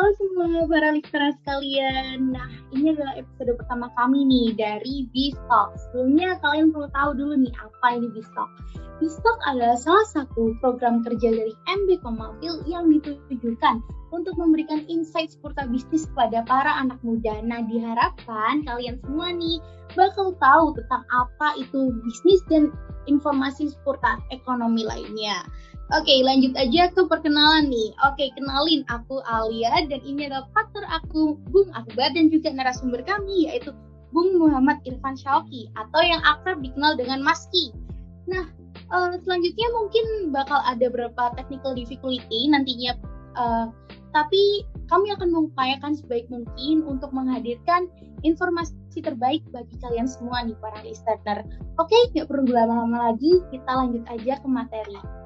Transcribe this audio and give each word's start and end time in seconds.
Halo 0.00 0.16
semua 0.16 0.64
para 0.64 0.96
listener 0.96 1.28
sekalian. 1.44 2.32
Nah, 2.32 2.48
ini 2.72 2.96
adalah 2.96 3.20
episode 3.20 3.52
pertama 3.60 3.92
kami 4.00 4.24
nih 4.24 4.56
dari 4.56 5.04
B-Stock. 5.12 5.76
Sebelumnya 5.76 6.40
kalian 6.40 6.72
perlu 6.72 6.88
tahu 6.96 7.10
dulu 7.20 7.36
nih 7.36 7.52
apa 7.60 8.00
ini 8.00 8.08
B-Stock. 8.08 8.48
B-Stock 8.96 9.38
adalah 9.44 9.76
salah 9.76 10.08
satu 10.08 10.56
program 10.64 11.04
kerja 11.04 11.36
dari 11.36 11.52
MB 11.52 12.00
Komafil 12.00 12.64
yang 12.64 12.88
ditujukan 12.88 13.84
untuk 14.08 14.40
memberikan 14.40 14.88
insight 14.88 15.36
seputar 15.36 15.68
bisnis 15.68 16.08
kepada 16.08 16.48
para 16.48 16.80
anak 16.80 16.96
muda. 17.04 17.36
Nah, 17.44 17.60
diharapkan 17.68 18.64
kalian 18.64 18.96
semua 19.04 19.36
nih 19.36 19.60
bakal 20.00 20.32
tahu 20.40 20.80
tentang 20.80 21.04
apa 21.12 21.60
itu 21.60 21.92
bisnis 22.08 22.40
dan 22.48 22.72
informasi 23.04 23.68
seputar 23.68 24.16
ekonomi 24.32 24.80
lainnya. 24.80 25.44
Oke, 25.90 26.22
lanjut 26.22 26.54
aja 26.54 26.86
ke 26.94 27.02
perkenalan 27.10 27.66
nih. 27.66 27.90
Oke, 28.06 28.30
kenalin 28.38 28.86
aku 28.86 29.18
Alia 29.26 29.74
dan 29.90 29.98
ini 30.06 30.30
adalah 30.30 30.46
partner 30.54 30.86
aku 30.86 31.34
Bung 31.50 31.66
Akbar 31.74 32.14
dan 32.14 32.30
juga 32.30 32.54
narasumber 32.54 33.02
kami 33.02 33.50
yaitu 33.50 33.74
Bung 34.14 34.38
Muhammad 34.38 34.78
Irfan 34.86 35.18
Syauki 35.18 35.66
atau 35.74 36.00
yang 36.06 36.22
akrab 36.22 36.62
dikenal 36.62 36.94
dengan 36.94 37.18
Maski. 37.26 37.74
Nah, 38.30 38.46
uh, 38.94 39.18
selanjutnya 39.18 39.66
mungkin 39.74 40.30
bakal 40.30 40.62
ada 40.62 40.86
beberapa 40.86 41.34
technical 41.34 41.74
difficulty 41.74 42.46
nantinya 42.46 42.94
uh, 43.34 43.66
tapi 44.14 44.62
kami 44.86 45.10
akan 45.14 45.30
mengupayakan 45.30 45.98
sebaik 45.98 46.26
mungkin 46.30 46.86
untuk 46.86 47.10
menghadirkan 47.10 47.90
informasi 48.22 48.74
terbaik 49.02 49.42
bagi 49.50 49.74
kalian 49.82 50.06
semua 50.06 50.46
nih 50.46 50.54
para 50.62 50.82
listener. 50.86 51.42
Oke, 51.82 51.94
nggak 52.14 52.30
perlu 52.30 52.46
lama-lama 52.46 53.10
lagi, 53.10 53.42
kita 53.54 53.70
lanjut 53.70 54.02
aja 54.06 54.38
ke 54.38 54.48
materi. 54.50 55.19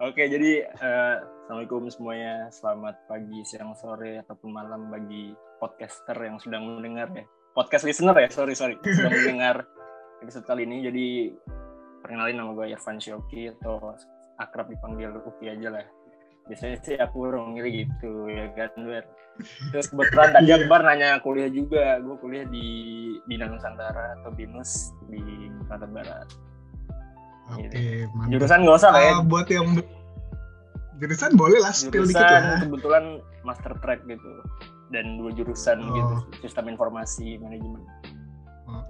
Oke, 0.00 0.32
jadi 0.32 0.64
uh, 0.80 1.20
assalamualaikum 1.44 1.84
semuanya. 1.92 2.48
Selamat 2.48 3.04
pagi, 3.04 3.44
siang, 3.44 3.76
sore 3.76 4.16
ataupun 4.24 4.48
malam 4.48 4.88
bagi 4.88 5.36
podcaster 5.60 6.16
yang 6.16 6.40
sedang 6.40 6.64
mendengar 6.64 7.12
ya. 7.12 7.28
Podcast 7.52 7.84
listener 7.84 8.16
ya, 8.16 8.32
sorry 8.32 8.56
sorry, 8.56 8.80
sedang 8.96 9.12
mendengar 9.12 9.68
episode 10.24 10.48
kali 10.48 10.64
ini. 10.64 10.88
Jadi 10.88 11.06
perkenalin 12.00 12.32
nama 12.32 12.56
gue 12.56 12.72
Irfan 12.72 12.96
Shoki 12.96 13.52
atau 13.52 13.92
akrab 14.40 14.72
dipanggil 14.72 15.12
Uki 15.20 15.52
aja 15.52 15.68
lah. 15.68 15.84
Biasanya 16.48 16.80
sih 16.80 16.96
aku 16.96 17.28
orang 17.28 17.60
gitu 17.60 18.24
ya 18.32 18.48
kan, 18.56 18.72
Ber. 18.80 19.04
Terus 19.68 19.92
kebetulan 19.92 20.32
tadi 20.32 20.48
Akbar 20.48 20.80
nanya 20.80 21.20
kuliah 21.20 21.52
juga. 21.52 22.00
Gue 22.00 22.16
kuliah 22.24 22.48
di 22.48 22.64
Bina 23.28 23.52
Nusantara 23.52 24.16
atau 24.16 24.32
BINUS 24.32 24.96
di 25.12 25.20
Kalimantan 25.68 25.92
Barat 25.92 26.49
Oke, 27.56 27.66
okay, 27.70 28.06
mantap. 28.14 28.30
Jurusan 28.36 28.58
nggak 28.62 28.76
usah 28.78 28.90
lah 28.94 29.02
ya. 29.02 29.12
Uh, 29.18 29.22
buat 29.26 29.46
yang 29.50 29.66
jurusan 31.00 31.32
boleh 31.34 31.58
lah 31.64 31.72
spill 31.72 32.04
dikit 32.04 32.20
lah. 32.20 32.60
kebetulan 32.60 33.04
master 33.40 33.72
track 33.80 34.04
gitu 34.04 34.44
dan 34.92 35.16
dua 35.16 35.32
jurusan 35.32 35.80
oh. 35.80 35.94
gitu 35.96 36.14
sistem 36.44 36.68
informasi 36.68 37.40
manajemen. 37.40 37.80
Oh, 38.70 38.84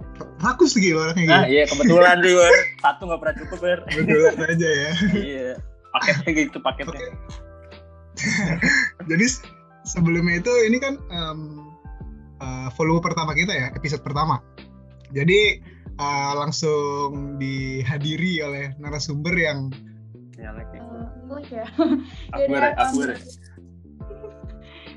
rakus 0.45 0.77
gitu 0.77 0.93
orangnya 0.93 1.25
gitu. 1.25 1.33
Nah, 1.33 1.45
iya 1.49 1.63
kebetulan 1.65 2.21
sih, 2.21 2.33
Ber. 2.37 2.55
Satu 2.85 3.01
nggak 3.09 3.19
pernah 3.25 3.35
cukup, 3.41 3.59
Ber. 3.63 3.79
Kebetulan 3.89 4.37
aja 4.45 4.69
ya. 4.69 4.91
iya. 5.17 5.49
Paketnya 5.91 6.31
gitu 6.37 6.57
paketnya. 6.61 6.93
Okay. 6.93 7.09
Jadi 9.09 9.25
sebelumnya 9.81 10.37
itu 10.43 10.53
ini 10.69 10.77
kan 10.77 11.01
um, 11.09 11.73
uh, 12.37 12.69
volume 12.77 13.01
pertama 13.01 13.33
kita 13.33 13.49
ya, 13.49 13.67
episode 13.73 14.05
pertama. 14.05 14.37
Jadi 15.09 15.59
uh, 16.01 16.33
langsung 16.41 17.37
dihadiri 17.37 18.41
oleh 18.41 18.65
narasumber 18.81 19.37
yang 19.37 19.69
uh, 20.41 21.41
ya. 21.47 21.65
Aku 22.33 22.53
aku 22.75 22.99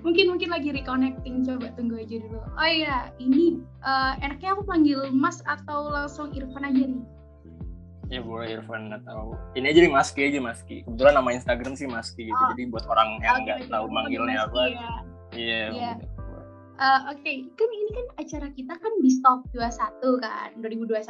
mungkin 0.04 0.36
mungkin 0.36 0.48
lagi 0.52 0.68
reconnecting. 0.72 1.44
Coba 1.44 1.72
tunggu 1.76 2.00
aja 2.00 2.16
dulu. 2.20 2.40
Oh 2.40 2.68
iya 2.68 3.12
ini 3.20 3.60
uh, 3.84 4.16
enaknya 4.20 4.56
aku 4.56 4.62
panggil 4.68 5.08
Mas 5.12 5.40
atau 5.44 5.92
langsung 5.92 6.32
Irfan 6.36 6.64
aja 6.64 6.84
nih? 6.84 7.04
Ya 8.12 8.20
boleh 8.20 8.60
Irfan 8.60 8.92
atau 8.92 9.32
ini 9.56 9.72
aja 9.72 9.80
nih 9.80 9.92
Maski 9.92 10.20
aja 10.28 10.40
Maski. 10.44 10.84
Kebetulan 10.84 11.14
nama 11.16 11.30
Instagram 11.32 11.72
sih 11.76 11.88
Maski 11.88 12.28
gitu. 12.28 12.36
Oh. 12.36 12.52
jadi 12.52 12.62
buat 12.68 12.84
orang 12.88 13.20
yang 13.24 13.36
nggak 13.48 13.58
okay, 13.64 13.72
tahu 13.72 13.86
manggilnya 13.88 14.44
apa. 14.44 14.62
iya 15.34 15.72
yeah. 15.72 15.96
yeah. 15.96 16.13
Uh, 16.74 17.14
Oke, 17.14 17.22
okay. 17.22 17.36
kan 17.54 17.70
ini 17.70 17.90
kan 17.94 18.06
acara 18.18 18.48
kita 18.50 18.74
kan 18.74 18.92
di 18.98 19.10
stop 19.14 19.46
21 19.54 20.18
kan, 20.18 20.50
2021. 20.58 21.06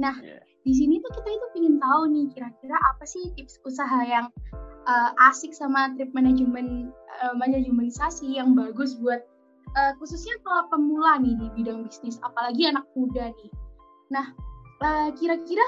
Nah, 0.00 0.16
yeah. 0.24 0.40
di 0.64 0.72
sini 0.72 1.04
tuh 1.04 1.12
kita 1.20 1.28
itu 1.28 1.46
ingin 1.60 1.76
tahu 1.76 2.08
nih 2.08 2.26
kira-kira 2.32 2.76
apa 2.88 3.04
sih 3.04 3.28
tips 3.36 3.60
usaha 3.68 4.00
yang 4.08 4.32
uh, 4.88 5.10
asik 5.28 5.52
sama 5.52 5.92
trip 6.00 6.08
manajemen 6.16 6.88
uh, 7.20 7.36
manajemenisasi 7.36 8.40
yang 8.40 8.56
bagus 8.56 8.96
buat 8.96 9.20
uh, 9.76 9.92
khususnya 10.00 10.32
kalau 10.48 10.64
pemula 10.72 11.20
nih 11.20 11.36
di 11.36 11.46
bidang 11.60 11.84
bisnis, 11.84 12.16
apalagi 12.24 12.72
anak 12.72 12.88
muda 12.96 13.28
nih. 13.36 13.50
Nah, 14.08 14.32
uh, 14.80 15.12
kira-kira 15.12 15.66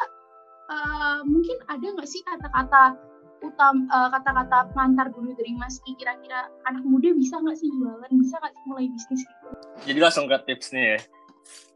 uh, 0.73 1.21
mungkin 1.29 1.61
ada 1.69 1.85
nggak 1.85 2.09
sih 2.09 2.25
kata-kata 2.25 3.12
utam 3.43 3.91
uh, 3.91 4.09
kata-kata 4.09 4.71
pengantar 4.73 5.11
dulu 5.11 5.35
dari 5.35 5.53
Mas 5.59 5.83
Ki 5.83 5.93
kira-kira 5.99 6.49
anak 6.67 6.87
muda 6.87 7.11
bisa 7.13 7.39
nggak 7.43 7.59
sih 7.59 7.69
jualan? 7.69 8.11
Bisa 8.11 8.35
nggak 8.39 8.53
sih 8.55 8.65
mulai 8.71 8.87
bisnis 8.89 9.23
gitu? 9.27 9.49
Jadi 9.91 9.99
langsung 9.99 10.25
ke 10.31 10.37
tips 10.47 10.73
nih 10.73 10.87
ya. 10.97 10.99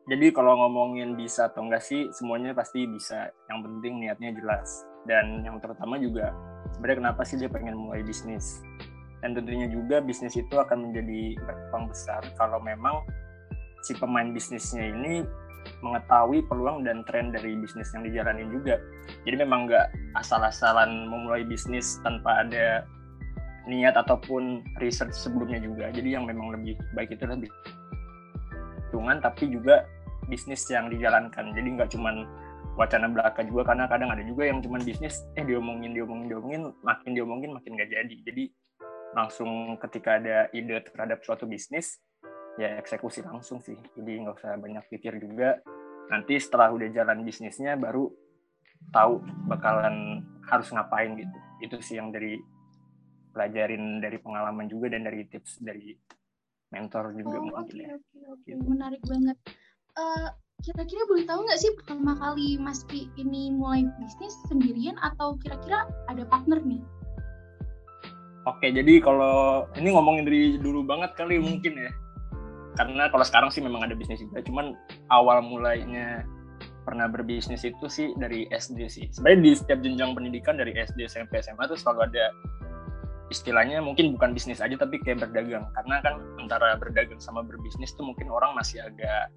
Jadi 0.06 0.26
kalau 0.31 0.55
ngomongin 0.55 1.19
bisa 1.19 1.50
atau 1.50 1.66
enggak 1.66 1.82
sih 1.82 2.06
semuanya 2.15 2.55
pasti 2.55 2.87
bisa. 2.87 3.34
Yang 3.50 3.59
penting 3.66 3.93
niatnya 3.99 4.31
jelas. 4.38 4.87
Dan 5.03 5.43
yang 5.43 5.59
terutama 5.59 5.99
juga 5.99 6.31
sebenarnya 6.75 6.99
kenapa 7.03 7.22
sih 7.26 7.37
dia 7.38 7.50
pengen 7.50 7.75
mulai 7.75 8.06
bisnis? 8.06 8.62
Dan 9.19 9.34
tentunya 9.34 9.66
juga 9.66 9.99
bisnis 9.99 10.38
itu 10.38 10.55
akan 10.55 10.91
menjadi 10.91 11.34
berkembang 11.43 11.91
besar 11.91 12.22
kalau 12.38 12.62
memang 12.62 13.03
si 13.82 13.94
pemain 13.99 14.31
bisnisnya 14.31 14.94
ini 14.94 15.26
mengetahui 15.82 16.44
peluang 16.47 16.87
dan 16.87 17.03
tren 17.06 17.31
dari 17.34 17.56
bisnis 17.59 17.91
yang 17.93 18.06
dijalani 18.06 18.44
juga. 18.50 18.81
Jadi 19.25 19.37
memang 19.43 19.71
nggak 19.71 19.87
asal-asalan 20.19 21.10
memulai 21.10 21.43
bisnis 21.47 21.99
tanpa 22.03 22.47
ada 22.47 22.84
niat 23.66 23.99
ataupun 23.99 24.62
research 24.78 25.15
sebelumnya 25.15 25.59
juga. 25.59 25.91
Jadi 25.91 26.15
yang 26.15 26.25
memang 26.25 26.55
lebih 26.55 26.78
baik 26.94 27.19
itu 27.19 27.26
lebih 27.26 27.50
hitungan 28.88 29.19
tapi 29.19 29.50
juga 29.50 29.84
bisnis 30.31 30.62
yang 30.71 30.88
dijalankan. 30.88 31.53
Jadi 31.53 31.69
nggak 31.76 31.91
cuman 31.93 32.26
wacana 32.78 33.09
belaka 33.10 33.41
juga 33.43 33.72
karena 33.72 33.88
kadang 33.88 34.12
ada 34.12 34.22
juga 34.22 34.47
yang 34.47 34.60
cuman 34.60 34.84
bisnis 34.84 35.25
eh 35.34 35.43
diomongin 35.43 35.97
diomongin 35.97 36.28
diomongin 36.28 36.62
makin 36.84 37.10
diomongin 37.12 37.50
makin 37.53 37.72
nggak 37.75 37.91
jadi. 37.91 38.16
Jadi 38.22 38.44
langsung 39.16 39.81
ketika 39.81 40.21
ada 40.21 40.47
ide 40.53 40.76
terhadap 40.84 41.25
suatu 41.25 41.49
bisnis 41.49 41.99
ya 42.56 42.81
eksekusi 42.81 43.21
langsung 43.21 43.61
sih 43.61 43.77
jadi 43.97 44.25
nggak 44.25 44.37
usah 44.41 44.56
banyak 44.56 44.84
pikir 44.89 45.21
juga 45.21 45.61
nanti 46.09 46.41
setelah 46.41 46.72
udah 46.72 46.89
jalan 46.93 47.21
bisnisnya 47.22 47.77
baru 47.77 48.09
tahu 48.93 49.21
bakalan 49.49 50.25
harus 50.49 50.69
ngapain 50.72 51.17
gitu 51.17 51.39
itu 51.65 51.77
sih 51.84 51.97
yang 52.00 52.12
dari 52.12 52.41
pelajarin 53.33 54.00
dari 54.00 54.17
pengalaman 54.21 54.69
juga 54.69 54.93
dan 54.97 55.05
dari 55.05 55.28
tips 55.28 55.61
dari 55.61 55.93
mentor 56.72 57.12
juga 57.12 57.37
oh, 57.37 57.44
mungkin 57.44 57.77
okay, 57.77 57.84
ya 57.84 57.89
okay, 57.97 58.22
okay. 58.33 58.53
Gitu. 58.56 58.62
menarik 58.65 59.03
banget 59.05 59.37
uh, 60.00 60.28
kira-kira 60.65 61.03
boleh 61.05 61.25
tahu 61.28 61.41
nggak 61.44 61.61
sih 61.61 61.71
pertama 61.77 62.17
kali 62.17 62.56
Mas 62.56 62.81
Ki 62.88 63.12
ini 63.21 63.53
mulai 63.53 63.84
bisnis 64.00 64.33
sendirian 64.49 64.97
atau 65.05 65.37
kira-kira 65.37 65.84
ada 66.09 66.25
partner 66.25 66.65
nih? 66.65 66.81
Oke, 68.47 68.71
jadi 68.71 69.03
kalau 69.03 69.67
ini 69.75 69.91
ngomongin 69.93 70.25
dari 70.25 70.43
dulu 70.56 70.87
banget 70.87 71.12
kali 71.19 71.37
mungkin 71.43 71.77
ya 71.77 71.91
karena 72.76 73.09
kalau 73.09 73.25
sekarang 73.25 73.50
sih 73.50 73.64
memang 73.64 73.82
ada 73.88 73.97
bisnis 73.97 74.20
juga. 74.20 74.44
Cuman 74.44 74.76
awal 75.09 75.41
mulainya 75.42 76.22
pernah 76.87 77.10
berbisnis 77.10 77.66
itu 77.66 77.87
sih 77.91 78.14
dari 78.20 78.47
SD 78.53 78.78
sih. 78.87 79.04
Sebenarnya 79.10 79.41
di 79.42 79.50
setiap 79.59 79.78
jenjang 79.82 80.14
pendidikan 80.14 80.54
dari 80.54 80.76
SD 80.76 81.09
SMP 81.09 81.42
SMA 81.42 81.66
tuh 81.66 81.75
selalu 81.75 82.12
ada 82.12 82.25
istilahnya 83.26 83.82
mungkin 83.82 84.14
bukan 84.14 84.31
bisnis 84.37 84.62
aja 84.62 84.78
tapi 84.78 85.02
kayak 85.02 85.26
berdagang. 85.26 85.67
Karena 85.75 85.99
kan 86.05 86.23
antara 86.38 86.78
berdagang 86.78 87.19
sama 87.19 87.43
berbisnis 87.43 87.90
tuh 87.96 88.06
mungkin 88.06 88.31
orang 88.31 88.55
masih 88.55 88.84
agak 88.84 89.32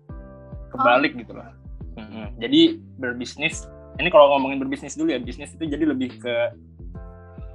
kebalik 0.69 1.15
oh. 1.15 1.19
gitu 1.23 1.33
loh. 1.33 1.49
Jadi 2.39 2.79
berbisnis 3.01 3.65
ini 3.99 4.07
kalau 4.07 4.31
ngomongin 4.37 4.63
berbisnis 4.63 4.95
dulu 4.95 5.11
ya 5.11 5.19
bisnis 5.19 5.51
itu 5.51 5.67
jadi 5.67 5.83
lebih 5.83 6.15
ke 6.21 6.35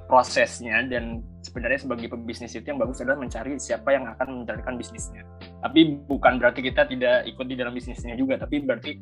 prosesnya 0.05 0.85
dan 0.85 1.25
sebenarnya 1.45 1.85
sebagai 1.85 2.09
pebisnis 2.09 2.57
itu 2.57 2.65
yang 2.65 2.81
bagus 2.81 3.05
adalah 3.05 3.21
mencari 3.21 3.61
siapa 3.61 3.93
yang 3.93 4.09
akan 4.17 4.41
menjalankan 4.41 4.81
bisnisnya. 4.81 5.21
Tapi 5.61 6.01
bukan 6.09 6.41
berarti 6.41 6.65
kita 6.65 6.89
tidak 6.89 7.29
ikut 7.29 7.45
di 7.45 7.53
dalam 7.53 7.77
bisnisnya 7.77 8.17
juga, 8.17 8.41
tapi 8.41 8.65
berarti 8.65 8.97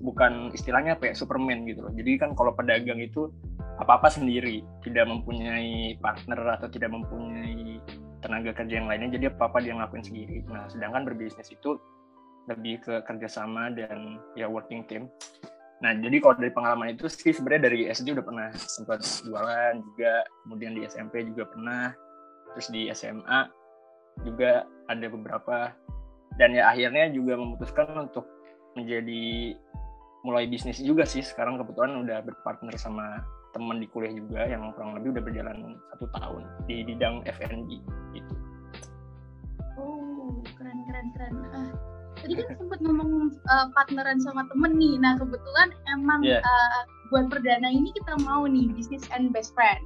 bukan 0.00 0.50
istilahnya 0.56 0.96
kayak 0.96 1.14
Superman 1.14 1.68
gitu 1.68 1.84
loh. 1.84 1.92
Jadi 1.92 2.16
kan 2.16 2.32
kalau 2.32 2.56
pedagang 2.56 2.98
itu 2.98 3.28
apa-apa 3.76 4.08
sendiri, 4.08 4.64
tidak 4.80 5.04
mempunyai 5.04 6.00
partner 6.00 6.56
atau 6.56 6.72
tidak 6.72 6.88
mempunyai 6.90 7.76
tenaga 8.24 8.54
kerja 8.56 8.80
yang 8.80 8.88
lainnya, 8.88 9.12
jadi 9.12 9.34
apa-apa 9.34 9.60
dia 9.60 9.76
ngelakuin 9.76 10.06
sendiri. 10.06 10.36
Nah, 10.48 10.70
sedangkan 10.70 11.04
berbisnis 11.04 11.50
itu 11.52 11.76
lebih 12.50 12.82
ke 12.82 12.94
kerjasama 13.06 13.70
dan 13.74 14.18
ya 14.34 14.50
working 14.50 14.82
team. 14.88 15.06
Nah, 15.82 15.98
jadi 15.98 16.16
kalau 16.22 16.38
dari 16.38 16.54
pengalaman 16.54 16.94
itu 16.94 17.10
sih 17.10 17.34
sebenarnya 17.34 17.62
dari 17.66 17.90
SD 17.90 18.14
udah 18.14 18.22
pernah 18.22 18.48
sempat 18.54 19.02
jualan 19.02 19.82
juga, 19.82 20.22
kemudian 20.46 20.78
di 20.78 20.86
SMP 20.86 21.26
juga 21.26 21.50
pernah, 21.50 21.90
terus 22.54 22.70
di 22.70 22.86
SMA 22.94 23.50
juga 24.22 24.62
ada 24.86 25.06
beberapa, 25.10 25.74
dan 26.38 26.54
ya 26.54 26.70
akhirnya 26.70 27.10
juga 27.10 27.34
memutuskan 27.34 27.90
untuk 27.98 28.30
menjadi 28.78 29.58
mulai 30.22 30.46
bisnis 30.46 30.78
juga 30.78 31.02
sih. 31.02 31.20
Sekarang 31.20 31.58
kebetulan 31.58 31.98
udah 32.06 32.22
berpartner 32.22 32.78
sama 32.78 33.18
teman 33.52 33.82
di 33.82 33.90
kuliah 33.90 34.14
juga 34.14 34.46
yang 34.48 34.70
kurang 34.78 34.96
lebih 34.96 35.18
udah 35.18 35.22
berjalan 35.26 35.58
satu 35.92 36.06
tahun 36.14 36.42
di 36.70 36.86
bidang 36.86 37.26
F&B 37.26 37.68
gitu. 38.16 38.34
Oh, 39.76 40.40
keren 40.56 40.78
keren 40.86 41.06
keren. 41.12 41.34
Ah, 41.52 41.70
tadi 42.22 42.38
kan 42.38 42.54
sempat 42.56 42.78
ngomong 42.80 43.34
uh, 43.50 43.66
partneran 43.74 44.22
sama 44.22 44.46
temen 44.48 44.78
nih. 44.78 44.94
Nah 45.02 45.18
kebetulan 45.18 45.68
emang 45.90 46.22
yeah. 46.22 46.40
uh, 46.40 46.80
buat 47.10 47.28
perdana 47.28 47.68
ini 47.68 47.90
kita 47.92 48.16
mau 48.24 48.46
nih 48.46 48.70
business 48.72 49.04
and 49.12 49.34
best 49.34 49.52
friends. 49.52 49.84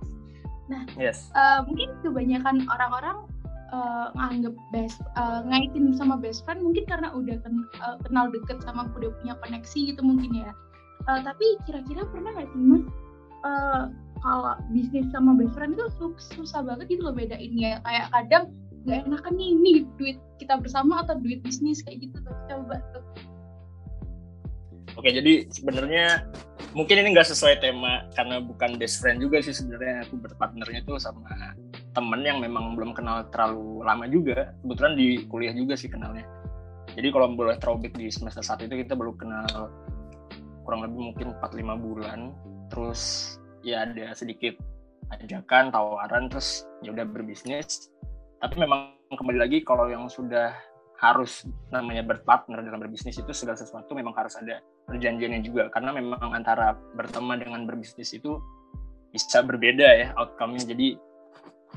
Nah, 0.67 0.83
yes. 0.99 1.31
uh, 1.39 1.63
mungkin 1.63 1.95
kebanyakan 2.03 2.67
orang-orang 2.67 3.23
uh, 3.71 4.11
nganggep 4.19 4.55
best 4.75 4.99
uh, 5.15 5.43
ngaitin 5.47 5.95
sama 5.95 6.19
best 6.19 6.43
friend 6.43 6.63
mungkin 6.63 6.87
karena 6.91 7.15
udah 7.15 7.39
ken, 7.43 7.67
uh, 7.83 7.97
kenal 8.03 8.31
deket 8.31 8.59
sama 8.67 8.91
udah 8.95 9.11
punya 9.23 9.35
koneksi 9.43 9.79
gitu 9.95 10.03
mungkin 10.03 10.31
ya. 10.35 10.51
Uh, 11.07 11.23
tapi 11.23 11.47
kira-kira 11.71 12.03
pernah 12.11 12.35
nggak 12.35 12.51
sih 12.51 12.63
mas 12.67 12.83
uh, 13.47 13.83
kalau 14.27 14.59
bisnis 14.75 15.07
sama 15.15 15.39
best 15.39 15.55
friend 15.55 15.79
itu 15.79 15.87
susah 16.35 16.67
banget 16.67 16.99
gitu 16.99 17.07
loh 17.07 17.15
bedainnya 17.15 17.79
kayak 17.87 18.11
kadang 18.11 18.51
nggak 18.87 19.11
enakan 19.11 19.35
nih 19.35 19.49
ini 19.51 19.73
duit 19.99 20.19
kita 20.39 20.55
bersama 20.63 21.03
atau 21.03 21.19
duit 21.19 21.43
bisnis 21.43 21.83
kayak 21.83 22.07
gitu 22.07 22.17
tuh 22.23 22.37
coba 22.47 22.79
tuh 22.95 23.05
Oke, 24.97 25.13
jadi 25.13 25.45
sebenarnya 25.53 26.25
mungkin 26.73 26.97
ini 26.97 27.13
nggak 27.13 27.29
sesuai 27.29 27.61
tema 27.61 28.09
karena 28.17 28.41
bukan 28.41 28.81
best 28.81 29.05
friend 29.05 29.21
juga 29.21 29.45
sih 29.45 29.53
sebenarnya 29.53 30.09
aku 30.09 30.17
berpartnernya 30.25 30.89
tuh 30.89 30.97
sama 30.97 31.29
temen 31.93 32.25
yang 32.25 32.41
memang 32.41 32.73
belum 32.73 32.97
kenal 32.97 33.29
terlalu 33.29 33.85
lama 33.85 34.09
juga. 34.09 34.57
Kebetulan 34.65 34.97
di 34.97 35.21
kuliah 35.29 35.53
juga 35.53 35.77
sih 35.77 35.93
kenalnya. 35.93 36.25
Jadi 36.97 37.13
kalau 37.13 37.29
boleh 37.37 37.61
throwback 37.61 37.93
di 37.93 38.09
semester 38.09 38.41
satu 38.41 38.65
itu 38.65 38.89
kita 38.89 38.97
baru 38.97 39.13
kenal 39.21 39.69
kurang 40.67 40.83
lebih 40.83 41.15
mungkin 41.15 41.27
4-5 41.39 41.85
bulan 41.87 42.19
terus 42.75 43.03
ya 43.63 43.87
ada 43.87 44.11
sedikit 44.19 44.59
ajakan 45.15 45.71
tawaran 45.71 46.27
terus 46.27 46.67
ya 46.83 46.91
udah 46.91 47.07
berbisnis 47.07 47.95
tapi 48.37 48.55
memang 48.61 48.97
kembali 49.09 49.39
lagi 49.41 49.59
kalau 49.65 49.89
yang 49.89 50.07
sudah 50.13 50.53
harus 50.97 51.45
namanya 51.69 52.01
berpartner 52.05 52.65
dalam 52.65 52.81
berbisnis 52.81 53.21
itu 53.21 53.33
segala 53.37 53.61
sesuatu 53.61 53.93
memang 53.93 54.17
harus 54.17 54.37
ada 54.41 54.65
perjanjiannya 54.89 55.41
juga. 55.45 55.69
Karena 55.73 55.93
memang 55.93 56.33
antara 56.33 56.77
berteman 56.97 57.41
dengan 57.41 57.69
berbisnis 57.69 58.17
itu 58.17 58.41
bisa 59.13 59.45
berbeda 59.45 59.85
ya 59.85 60.07
outcome-nya. 60.17 60.69
Jadi 60.73 60.97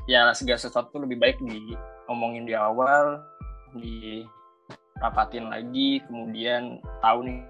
ya 0.08 0.28
segala 0.32 0.60
sesuatu 0.60 1.00
lebih 1.00 1.20
baik 1.20 1.36
diomongin 1.44 2.48
di 2.48 2.56
awal 2.56 3.20
di 3.76 4.24
rapatin 5.00 5.48
lagi 5.48 6.04
kemudian 6.08 6.80
tahu 7.04 7.28
nih 7.28 7.40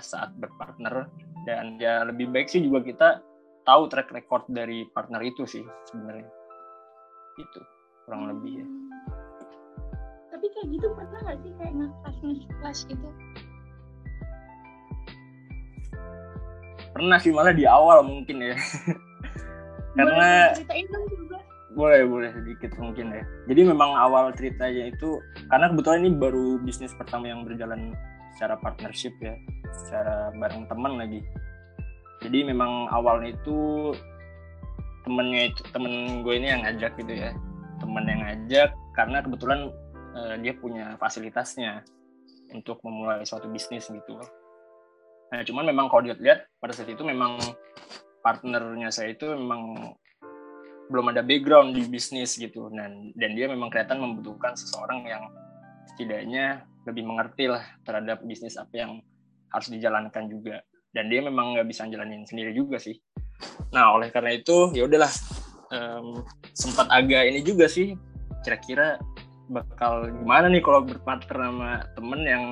saat 0.00 0.32
berpartner. 0.40 1.08
Dan 1.44 1.76
ya 1.76 2.08
lebih 2.08 2.32
baik 2.32 2.48
sih 2.48 2.64
juga 2.64 2.80
kita 2.80 3.08
tahu 3.68 3.88
track 3.92 4.08
record 4.12 4.48
dari 4.48 4.88
partner 4.88 5.20
itu 5.20 5.44
sih 5.44 5.64
sebenarnya 5.88 6.43
itu 7.38 7.60
kurang 8.06 8.30
lebih 8.30 8.62
ya. 8.62 8.66
Tapi 10.30 10.46
kayak 10.50 10.68
gitu 10.74 10.86
pernah 10.94 11.18
nggak 11.24 11.38
sih 11.42 11.52
kayak 11.58 11.72
nge-clash 11.78 12.18
nge-clash 12.22 12.80
gitu? 12.90 13.08
Pernah 16.94 17.18
sih 17.18 17.32
malah 17.34 17.54
di 17.54 17.66
awal 17.66 18.06
mungkin 18.06 18.38
ya. 18.38 18.54
Karena 19.94 20.54
boleh 21.74 22.06
boleh 22.06 22.30
sedikit 22.30 22.70
mungkin 22.78 23.10
ya. 23.10 23.26
Jadi 23.50 23.60
memang 23.66 23.98
awal 23.98 24.30
ceritanya 24.38 24.94
itu 24.94 25.18
karena 25.50 25.74
kebetulan 25.74 26.06
ini 26.06 26.10
baru 26.14 26.62
bisnis 26.62 26.94
pertama 26.94 27.26
yang 27.26 27.42
berjalan 27.42 27.98
secara 28.34 28.54
partnership 28.62 29.10
ya 29.18 29.34
secara 29.74 30.30
bareng 30.38 30.70
teman 30.70 31.02
lagi. 31.02 31.18
Jadi 32.22 32.46
memang 32.46 32.86
awalnya 32.94 33.34
itu 33.34 33.90
temennya 35.04 35.52
itu 35.52 35.62
temen 35.70 36.24
gue 36.24 36.34
ini 36.34 36.48
yang 36.50 36.64
ngajak 36.64 36.96
gitu 36.98 37.12
ya. 37.12 37.30
Temen 37.78 38.04
yang 38.08 38.20
ngajak 38.24 38.72
karena 38.96 39.18
kebetulan 39.20 39.60
uh, 40.16 40.34
dia 40.40 40.56
punya 40.56 40.96
fasilitasnya 40.96 41.84
untuk 42.50 42.80
memulai 42.82 43.22
suatu 43.28 43.46
bisnis 43.52 43.86
gitu. 43.92 44.16
Nah 45.30 45.40
cuman 45.44 45.64
memang 45.68 45.86
kalau 45.92 46.08
dilihat 46.08 46.48
pada 46.58 46.72
saat 46.72 46.88
itu 46.88 47.04
memang 47.04 47.36
partnernya 48.24 48.88
saya 48.88 49.12
itu 49.12 49.28
memang 49.36 49.92
belum 50.88 51.12
ada 51.12 51.20
background 51.20 51.76
di 51.76 51.84
bisnis 51.84 52.40
gitu. 52.40 52.72
Dan 52.72 53.12
dan 53.14 53.36
dia 53.36 53.46
memang 53.46 53.68
kelihatan 53.68 54.00
membutuhkan 54.00 54.56
seseorang 54.56 55.04
yang 55.04 55.28
setidaknya 55.92 56.64
lebih 56.88 57.04
mengerti 57.04 57.48
lah 57.48 57.64
terhadap 57.84 58.24
bisnis 58.24 58.56
apa 58.56 58.72
yang 58.72 58.92
harus 59.52 59.68
dijalankan 59.68 60.32
juga. 60.32 60.64
Dan 60.94 61.12
dia 61.12 61.20
memang 61.20 61.58
nggak 61.58 61.68
bisa 61.68 61.84
jalanin 61.90 62.24
sendiri 62.24 62.54
juga 62.56 62.80
sih 62.80 62.96
nah 63.74 63.94
oleh 63.94 64.08
karena 64.10 64.36
itu 64.36 64.70
ya 64.72 64.86
udahlah 64.86 65.10
um, 65.74 66.22
sempat 66.54 66.86
agak 66.90 67.26
ini 67.28 67.40
juga 67.42 67.66
sih 67.66 67.98
kira-kira 68.46 69.00
bakal 69.50 70.08
gimana 70.08 70.48
nih 70.48 70.62
kalau 70.64 70.84
berpartner 70.84 71.36
sama 71.36 71.72
temen 71.96 72.20
yang 72.24 72.44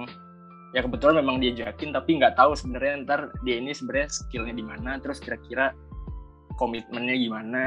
ya 0.72 0.80
kebetulan 0.84 1.20
memang 1.20 1.40
diajakin 1.40 1.92
tapi 1.92 2.16
nggak 2.16 2.36
tahu 2.36 2.56
sebenarnya 2.56 3.04
ntar 3.04 3.20
dia 3.44 3.60
ini 3.60 3.76
sebenarnya 3.76 4.08
skillnya 4.08 4.54
di 4.56 4.64
mana 4.64 5.00
terus 5.00 5.20
kira-kira 5.20 5.76
komitmennya 6.56 7.16
gimana. 7.16 7.64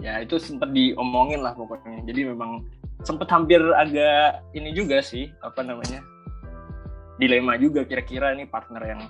Ya 0.00 0.16
itu 0.24 0.40
sempat 0.40 0.72
diomongin 0.72 1.44
lah 1.44 1.52
pokoknya. 1.52 2.00
Jadi 2.08 2.32
memang 2.32 2.64
sempat 3.04 3.28
hampir 3.28 3.60
agak 3.76 4.40
ini 4.56 4.72
juga 4.72 5.04
sih 5.04 5.28
apa 5.44 5.60
namanya 5.60 6.00
dilema 7.20 7.56
juga 7.56 7.84
kira-kira 7.84 8.32
ini 8.32 8.48
partner 8.48 8.80
yang 8.84 9.00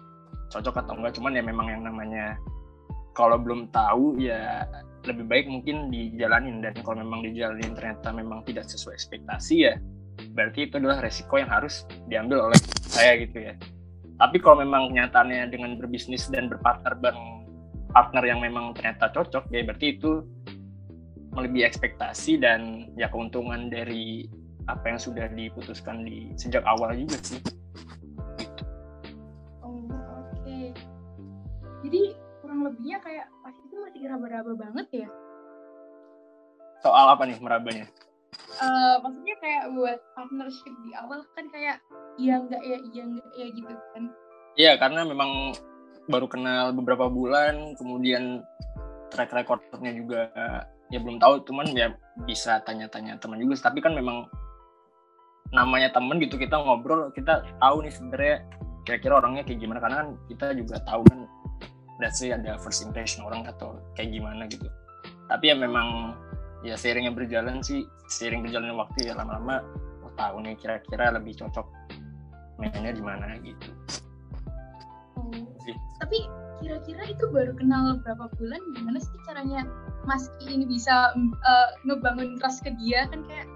cocok 0.50 0.82
atau 0.82 0.94
enggak 0.98 1.14
cuman 1.14 1.34
ya 1.34 1.42
memang 1.42 1.66
yang 1.70 1.82
namanya 1.86 2.38
kalau 3.20 3.37
belum 3.37 3.69
tahu 3.69 4.17
ya 4.17 4.64
lebih 5.05 5.28
baik 5.28 5.46
mungkin 5.52 5.93
dijalanin. 5.93 6.64
Dan 6.64 6.72
kalau 6.81 7.05
memang 7.05 7.20
dijalanin 7.20 7.76
ternyata 7.76 8.08
memang 8.17 8.40
tidak 8.49 8.64
sesuai 8.72 8.96
ekspektasi 8.96 9.56
ya 9.69 9.76
berarti 10.32 10.69
itu 10.69 10.76
adalah 10.76 11.00
resiko 11.00 11.40
yang 11.40 11.50
harus 11.50 11.88
diambil 12.06 12.50
oleh 12.50 12.58
saya 12.84 13.17
gitu 13.20 13.38
ya. 13.40 13.55
Tapi 14.20 14.37
kalau 14.37 14.61
memang 14.61 14.93
kenyataannya 14.93 15.49
dengan 15.49 15.81
berbisnis 15.81 16.28
dan 16.28 16.52
berpartner 16.52 16.93
bareng 17.00 17.49
partner 17.90 18.25
yang 18.28 18.40
memang 18.44 18.76
ternyata 18.76 19.08
cocok 19.11 19.49
ya 19.50 19.64
berarti 19.64 19.96
itu 19.99 20.23
melebihi 21.33 21.64
ekspektasi 21.66 22.38
dan 22.38 22.90
ya 22.94 23.09
keuntungan 23.09 23.73
dari 23.73 24.28
apa 24.68 24.94
yang 24.94 25.00
sudah 25.00 25.26
diputuskan 25.33 26.04
di 26.06 26.30
sejak 26.38 26.62
awal 26.68 26.94
juga 26.94 27.18
sih 27.25 27.40
kayak 33.11 33.26
pas 33.43 33.55
itu 33.59 33.75
masih 33.75 34.07
raba-raba 34.07 34.52
banget 34.55 34.87
ya? 35.02 35.09
Soal 36.79 37.11
apa 37.11 37.26
nih 37.26 37.43
merabanya? 37.43 37.90
Uh, 38.62 39.02
maksudnya 39.02 39.35
kayak 39.43 39.64
buat 39.75 39.99
partnership 40.14 40.75
di 40.87 40.95
awal 40.95 41.26
kan 41.35 41.50
kayak 41.50 41.83
iya 42.23 42.38
enggak 42.38 42.62
ya 42.62 42.79
iya 42.95 43.02
enggak 43.02 43.29
ya 43.35 43.47
gitu 43.50 43.75
kan? 43.75 44.05
Iya 44.55 44.73
karena 44.79 45.00
memang 45.02 45.59
baru 46.07 46.31
kenal 46.31 46.71
beberapa 46.71 47.11
bulan 47.11 47.75
kemudian 47.75 48.47
track 49.11 49.35
recordnya 49.35 49.90
juga 49.90 50.31
ya 50.90 50.99
belum 51.02 51.19
tahu 51.19 51.43
cuman 51.50 51.71
ya 51.75 51.95
bisa 52.26 52.62
tanya-tanya 52.62 53.19
teman 53.19 53.38
juga 53.38 53.71
tapi 53.71 53.79
kan 53.79 53.95
memang 53.95 54.26
namanya 55.50 55.90
temen 55.90 56.23
gitu 56.23 56.38
kita 56.38 56.59
ngobrol 56.62 57.11
kita 57.11 57.43
tahu 57.59 57.83
nih 57.83 57.90
sebenarnya 57.90 58.37
kira-kira 58.87 59.19
orangnya 59.19 59.43
kayak 59.43 59.59
gimana. 59.62 59.79
Karena 59.83 59.97
kan 60.07 60.09
kita 60.31 60.47
juga 60.55 60.76
tahu 60.87 61.02
kan 61.11 61.19
say 62.09 62.33
ada 62.33 62.57
first 62.57 62.80
impression 62.80 63.21
orang 63.28 63.45
atau 63.45 63.76
kayak 63.92 64.16
gimana 64.16 64.49
gitu. 64.49 64.66
Tapi 65.28 65.52
ya 65.52 65.57
memang 65.57 66.16
ya 66.64 66.75
seiringnya 66.76 67.12
berjalan 67.12 67.61
sih 67.61 67.85
seiring 68.09 68.45
berjalannya 68.45 68.76
waktu 68.76 69.12
ya 69.12 69.14
lama-lama 69.16 69.64
oh 70.04 70.12
tahu 70.16 70.45
nih 70.45 70.57
kira-kira 70.61 71.12
lebih 71.12 71.37
cocok 71.37 71.64
mainnya 72.61 72.92
di 72.92 73.02
mana 73.04 73.37
gitu. 73.40 73.71
Oh. 75.21 75.33
tapi 76.00 76.25
kira-kira 76.61 77.09
itu 77.09 77.25
baru 77.33 77.52
kenal 77.57 78.00
berapa 78.04 78.28
bulan? 78.37 78.61
Gimana 78.76 79.00
sih 79.00 79.21
caranya 79.25 79.64
Mas 80.04 80.28
ini 80.45 80.64
bisa 80.69 81.12
uh, 81.16 81.69
ngebangun 81.88 82.37
trust 82.40 82.64
ke 82.64 82.73
dia? 82.76 83.09
Kan 83.09 83.25
kayak 83.28 83.49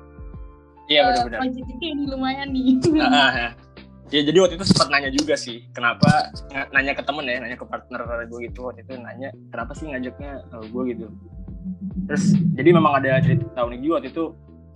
iya 0.88 1.08
uh, 1.08 1.28
benar-benar. 1.28 1.80
ini 1.80 2.04
lumayan 2.08 2.48
nih 2.52 2.80
ya 4.12 4.20
jadi 4.20 4.36
waktu 4.36 4.54
itu 4.60 4.66
sempat 4.68 4.88
nanya 4.92 5.10
juga 5.12 5.34
sih 5.38 5.64
kenapa 5.72 6.28
nanya 6.76 6.92
ke 6.92 7.02
temen 7.04 7.24
ya 7.24 7.40
nanya 7.40 7.56
ke 7.56 7.64
partner 7.64 8.04
gue 8.28 8.38
gitu 8.50 8.68
waktu 8.68 8.84
itu 8.84 8.92
nanya 9.00 9.32
kenapa 9.48 9.72
sih 9.72 9.88
ngajaknya 9.88 10.44
uh, 10.52 10.64
gue 10.64 10.82
gitu. 10.92 11.06
Terus 12.04 12.36
jadi 12.52 12.70
memang 12.76 13.00
ada 13.00 13.16
cerita 13.24 13.64
unik 13.64 13.80
juga 13.80 13.94
waktu 14.00 14.10
itu 14.12 14.24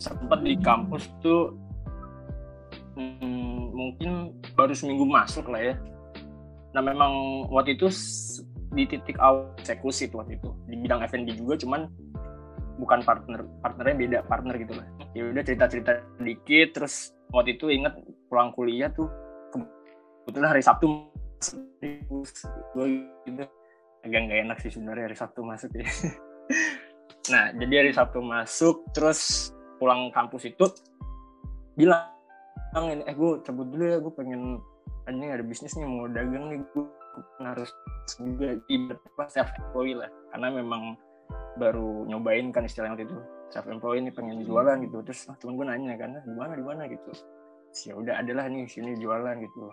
sempat 0.01 0.41
di 0.41 0.55
kampus 0.57 1.05
tuh 1.21 1.53
hmm, 2.97 3.77
mungkin 3.77 4.33
baru 4.57 4.73
seminggu 4.73 5.05
masuk 5.05 5.53
lah 5.53 5.61
ya. 5.61 5.75
Nah 6.73 6.81
memang 6.81 7.45
waktu 7.53 7.77
itu 7.77 7.93
di 8.73 8.85
titik 8.89 9.21
awal 9.21 9.53
eksekusi 9.61 10.09
tuh 10.09 10.25
waktu 10.25 10.41
itu 10.41 10.49
di 10.69 10.77
bidang 10.81 11.05
F&B 11.05 11.37
juga 11.37 11.57
cuman 11.61 11.89
bukan 12.79 13.01
partner 13.03 13.45
partnernya 13.61 13.97
beda 13.97 14.19
partner 14.25 14.55
gitu 14.57 14.73
lah. 14.73 14.87
Ya 15.13 15.29
udah 15.29 15.45
cerita 15.45 15.69
cerita 15.69 15.93
dikit 16.17 16.73
terus 16.73 17.13
waktu 17.33 17.57
itu 17.57 17.69
inget 17.69 17.95
pulang 18.29 18.53
kuliah 18.53 18.89
tuh 18.93 19.09
kebetulan 20.29 20.53
hari 20.53 20.63
Sabtu 20.65 21.09
gue 22.77 22.87
gitu 23.25 23.45
agak 24.05 24.21
nggak 24.29 24.41
enak 24.45 24.59
sih 24.61 24.71
sebenarnya 24.73 25.09
hari 25.11 25.17
Sabtu 25.17 25.41
masuk 25.45 25.71
ya. 25.75 25.87
Nah 27.29 27.53
jadi 27.53 27.85
hari 27.85 27.93
Sabtu 27.93 28.25
masuk 28.25 28.89
terus 28.97 29.53
pulang 29.77 30.09
kampus 30.17 30.49
itu 30.49 30.65
bilang 31.77 32.09
eh 33.05 33.15
gue 33.17 33.31
cabut 33.45 33.69
dulu 33.69 33.85
ya 33.85 34.01
gue 34.01 34.13
pengen 34.17 34.61
ini 35.09 35.33
ada 35.33 35.45
bisnis 35.45 35.77
nih 35.77 35.89
mau 35.89 36.09
dagang 36.09 36.53
nih 36.53 36.61
gue 36.73 36.85
harus 37.41 37.69
juga 38.21 38.57
ibarat 38.69 39.29
self 39.29 39.49
employed 39.61 40.01
lah. 40.01 40.11
Karena 40.33 40.49
memang 40.57 40.97
baru 41.61 42.09
nyobain 42.09 42.49
kan 42.53 42.65
istilahnya 42.65 42.97
waktu 42.97 43.07
itu 43.09 43.17
self 43.49 43.67
employed 43.69 44.05
ini 44.05 44.11
pengen 44.13 44.45
jualan 44.45 44.77
gitu. 44.85 45.01
Terus 45.05 45.29
ah, 45.29 45.37
temen 45.41 45.57
gue 45.57 45.67
nanya 45.67 45.95
kan 45.97 46.17
ah, 46.19 46.25
di 46.25 46.35
mana 46.37 46.53
di 46.57 46.65
mana 46.65 46.85
gitu 46.89 47.13
ya 47.87 47.95
udah 47.95 48.25
adalah 48.25 48.49
nih 48.49 48.65
sini 48.67 48.97
jualan 48.97 49.37
gitu. 49.39 49.71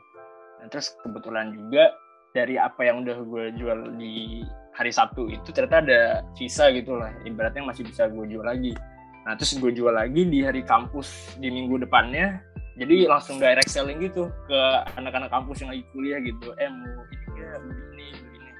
Nah, 0.61 0.67
terus 0.67 0.93
kebetulan 1.01 1.55
juga 1.55 1.95
dari 2.35 2.59
apa 2.59 2.83
yang 2.83 3.07
udah 3.07 3.17
gue 3.23 3.45
jual 3.55 3.95
di 3.95 4.43
hari 4.75 4.91
Sabtu 4.91 5.31
itu 5.31 5.55
ternyata 5.55 5.87
ada 5.87 6.01
sisa 6.35 6.67
gitu 6.75 6.99
lah. 6.99 7.15
Ibaratnya 7.23 7.63
masih 7.63 7.87
bisa 7.87 8.11
gue 8.11 8.27
jual 8.27 8.43
lagi. 8.43 8.75
Nah 9.23 9.33
terus 9.39 9.55
gue 9.55 9.71
jual 9.71 9.95
lagi 9.95 10.27
di 10.27 10.43
hari 10.43 10.61
kampus 10.61 11.39
di 11.39 11.47
minggu 11.47 11.87
depannya. 11.87 12.43
Jadi 12.75 13.07
langsung 13.07 13.39
direct 13.39 13.71
selling 13.71 14.03
gitu 14.03 14.27
ke 14.51 14.59
anak-anak 14.99 15.31
kampus 15.31 15.63
yang 15.63 15.71
lagi 15.71 15.87
kuliah 15.95 16.19
gitu. 16.19 16.51
Eh 16.59 16.67
mau 16.67 17.07
ini 17.07 17.39
ya 17.39 17.55
begini 17.63 18.05
begini 18.19 18.51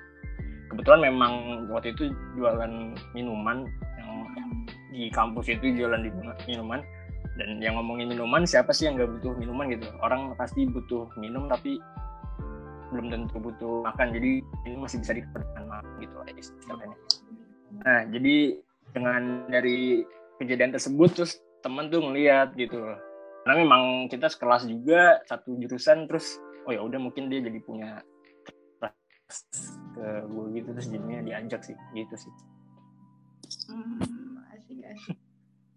kebetulan 0.71 1.01
memang 1.11 1.31
waktu 1.67 1.91
itu 1.91 2.15
jualan 2.39 2.95
minuman 3.11 3.67
di 4.95 5.11
kampus 5.11 5.51
itu 5.51 5.75
jualan 5.75 5.99
di 5.99 6.09
minuman. 6.47 6.79
Dan 7.35 7.59
yang 7.59 7.75
ngomongin 7.75 8.15
minuman 8.15 8.47
siapa 8.47 8.71
sih 8.71 8.87
yang 8.87 8.95
nggak 8.95 9.19
butuh 9.19 9.35
minuman 9.35 9.67
gitu? 9.75 9.91
Orang 9.99 10.31
pasti 10.39 10.63
butuh 10.63 11.11
minum 11.19 11.51
tapi 11.51 11.83
belum 12.95 13.11
tentu 13.11 13.35
butuh 13.43 13.83
makan. 13.83 14.15
Jadi 14.15 14.39
ini 14.39 14.75
masih 14.79 15.03
bisa 15.03 15.11
dikeluarkan 15.19 15.63
makan 15.67 15.93
gitu 15.99 16.15
lah 16.15 16.25
istilahnya. 16.31 16.97
Nah 17.83 17.99
jadi 18.07 18.35
dengan 18.95 19.51
dari 19.51 20.07
kejadian 20.39 20.71
tersebut 20.71 21.09
terus 21.11 21.43
temen 21.59 21.91
tuh 21.91 21.99
ngeliat 21.99 22.55
gitu. 22.55 22.79
Karena 23.43 23.55
memang 23.67 24.07
kita 24.07 24.31
sekelas 24.31 24.63
juga 24.71 25.19
satu 25.27 25.59
jurusan 25.59 26.07
terus 26.07 26.39
oh 26.65 26.71
ya 26.71 26.81
udah 26.81 26.97
mungkin 27.03 27.27
dia 27.27 27.43
jadi 27.43 27.59
punya 27.61 27.99
ke 29.95 30.07
gue 30.23 30.45
gitu 30.55 30.69
terus 30.71 30.87
jadinya 30.87 31.19
diajak 31.25 31.61
sih 31.67 31.75
gitu 31.97 32.15
sih. 32.15 32.33
Hmm, 33.69 33.99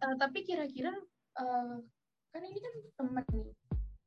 uh, 0.04 0.14
tapi 0.20 0.44
kira-kira 0.44 0.92
uh, 1.40 1.76
kan 2.32 2.42
ini 2.44 2.58
kan 2.60 2.74
temen 3.00 3.24
nih. 3.32 3.48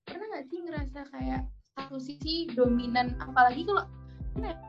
Pernah 0.06 0.26
nggak 0.36 0.46
sih 0.52 0.60
ngerasa 0.62 1.00
kayak 1.10 1.42
satu 1.80 1.98
sisi 1.98 2.52
dominan 2.52 3.16
apalagi 3.24 3.64
kalau 3.64 3.88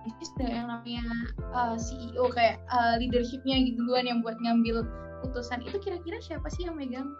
bisnis 0.02 0.30
ada 0.38 0.46
yang 0.50 0.66
namanya 0.66 1.04
uh, 1.54 1.74
eh, 1.74 1.76
CEO 1.78 2.26
kayak 2.34 2.58
uh, 2.70 2.98
leadershipnya 2.98 3.62
gitu 3.62 3.78
duluan 3.86 4.06
yang 4.10 4.18
buat 4.20 4.34
ngambil 4.42 4.82
putusan 5.22 5.62
itu 5.62 5.78
kira-kira 5.78 6.18
siapa 6.18 6.50
sih 6.50 6.66
yang 6.66 6.74
megang 6.74 7.14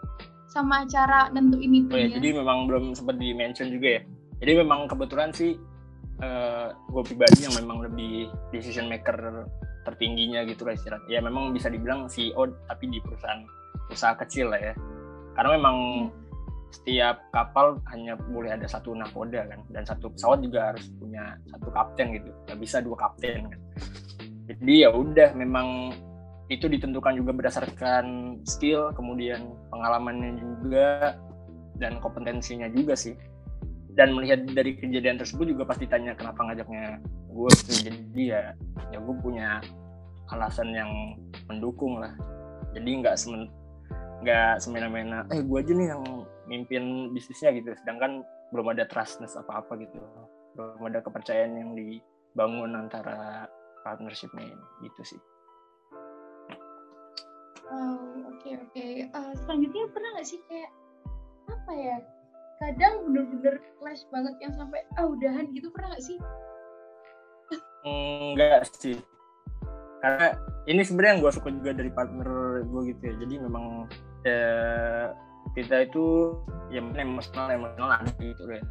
sama 0.51 0.83
cara 0.91 1.31
nentuin 1.31 1.71
itu 1.71 1.95
oh, 1.95 1.97
ya, 1.97 2.11
jadi 2.19 2.29
memang 2.43 2.67
belum 2.67 2.93
sempat 2.93 3.17
di 3.17 3.31
mention 3.33 3.71
juga 3.73 3.99
ya. 3.99 4.01
Jadi 4.43 4.51
memang 4.59 4.91
kebetulan 4.91 5.31
sih 5.31 5.55
uh, 6.19 6.75
gue 6.91 7.03
pribadi 7.07 7.47
yang 7.47 7.55
memang 7.57 7.79
lebih 7.89 8.27
decision 8.51 8.91
maker 8.91 9.47
tertingginya 9.83 10.43
gitu 10.47 10.63
lah 10.63 10.73
istilahnya 10.75 11.07
ya 11.07 11.19
memang 11.19 11.51
bisa 11.51 11.67
dibilang 11.67 12.07
CEO 12.07 12.49
tapi 12.67 12.89
di 12.89 12.99
perusahaan 13.03 13.43
usaha 13.91 14.15
kecil 14.17 14.51
lah 14.51 14.59
ya 14.59 14.73
karena 15.37 15.49
memang 15.59 15.77
hmm. 16.09 16.11
setiap 16.73 17.21
kapal 17.29 17.77
hanya 17.93 18.17
boleh 18.17 18.55
ada 18.55 18.65
satu 18.65 18.97
nakoda 18.97 19.45
kan 19.45 19.61
dan 19.69 19.83
satu 19.85 20.09
pesawat 20.09 20.41
juga 20.41 20.73
harus 20.73 20.89
punya 20.97 21.37
satu 21.51 21.69
kapten 21.69 22.17
gitu 22.17 22.29
nggak 22.49 22.59
bisa 22.59 22.81
dua 22.81 22.97
kapten 22.97 23.51
kan 23.51 23.59
jadi 24.49 24.87
ya 24.87 24.89
udah 24.91 25.29
memang 25.37 25.93
itu 26.51 26.67
ditentukan 26.67 27.15
juga 27.15 27.31
berdasarkan 27.31 28.37
skill, 28.43 28.91
kemudian 28.91 29.55
pengalamannya 29.71 30.37
juga, 30.37 31.15
dan 31.79 31.97
kompetensinya 32.03 32.67
juga 32.69 32.93
sih. 32.93 33.15
Dan 33.93 34.17
melihat 34.17 34.41
dari 34.49 34.73
kejadian 34.73 35.21
tersebut 35.21 35.53
juga 35.53 35.69
pasti 35.69 35.85
tanya 35.85 36.17
kenapa 36.17 36.41
ngajaknya 36.49 36.97
gue 37.29 37.49
Jadi 37.69 38.23
ya, 38.33 38.57
ya 38.89 38.97
gue 38.97 39.15
punya 39.21 39.61
alasan 40.33 40.73
yang 40.73 40.89
mendukung 41.45 42.01
lah. 42.01 42.13
Jadi 42.73 42.89
nggak 43.05 43.15
semen 43.17 43.49
nggak 44.23 44.63
semena-mena, 44.63 45.27
eh 45.35 45.43
gue 45.43 45.57
aja 45.59 45.73
nih 45.75 45.87
yang 45.91 46.03
mimpin 46.47 47.11
bisnisnya 47.11 47.51
gitu. 47.53 47.75
Sedangkan 47.83 48.23
belum 48.55 48.71
ada 48.71 48.87
trustness 48.87 49.35
apa-apa 49.35 49.77
gitu. 49.83 49.99
Belum 50.55 50.81
ada 50.87 51.03
kepercayaan 51.03 51.53
yang 51.59 51.71
dibangun 51.75 52.73
antara 52.77 53.45
partnershipnya 53.83 54.55
gitu 54.81 55.01
sih. 55.03 55.21
Oh, 57.73 57.97
oke 58.29 58.37
okay, 58.37 58.53
oke. 58.57 58.69
Okay. 58.71 58.91
Uh, 59.11 59.33
eh, 59.33 59.33
selanjutnya 59.43 59.83
pernah 59.91 60.09
nggak 60.15 60.27
sih 60.27 60.39
kayak 60.45 60.71
apa 61.49 61.71
ya? 61.73 61.97
Kadang 62.61 62.93
bener-bener 63.09 63.55
clash 63.81 64.03
banget 64.13 64.35
yang 64.41 64.53
sampai 64.57 64.81
ah 64.97 65.05
udahan 65.09 65.49
gitu 65.53 65.67
pernah 65.73 65.93
nggak 65.93 66.05
sih? 66.05 66.17
Enggak 67.83 68.61
sih. 68.77 68.97
Karena 70.03 70.35
ini 70.67 70.81
sebenarnya 70.83 71.11
yang 71.15 71.21
gue 71.23 71.31
suka 71.33 71.49
juga 71.51 71.71
dari 71.75 71.91
partner 71.91 72.29
gue 72.67 72.81
gitu 72.95 73.01
ya. 73.03 73.13
Jadi 73.23 73.35
memang 73.39 73.65
ya, 74.23 74.45
kita 75.55 75.87
itu 75.87 76.35
ya 76.71 76.79
emosional 76.79 77.51
emosional 77.51 77.89
ada 77.99 78.11
gitu 78.19 78.43
ya. 78.47 78.63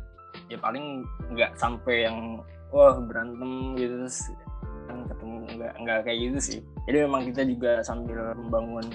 Ya 0.49 0.59
paling 0.61 1.05
nggak 1.33 1.57
sampai 1.57 2.09
yang 2.09 2.41
wah 2.73 2.97
berantem 3.05 3.77
gitu 3.77 4.09
kan 4.89 5.07
ketemu 5.07 5.37
nggak 5.57 5.73
nggak 5.85 5.99
kayak 6.09 6.19
gitu 6.19 6.39
sih 6.41 6.61
jadi 6.91 7.07
memang 7.07 7.23
kita 7.31 7.43
juga 7.47 7.71
sambil 7.87 8.35
membangun 8.35 8.87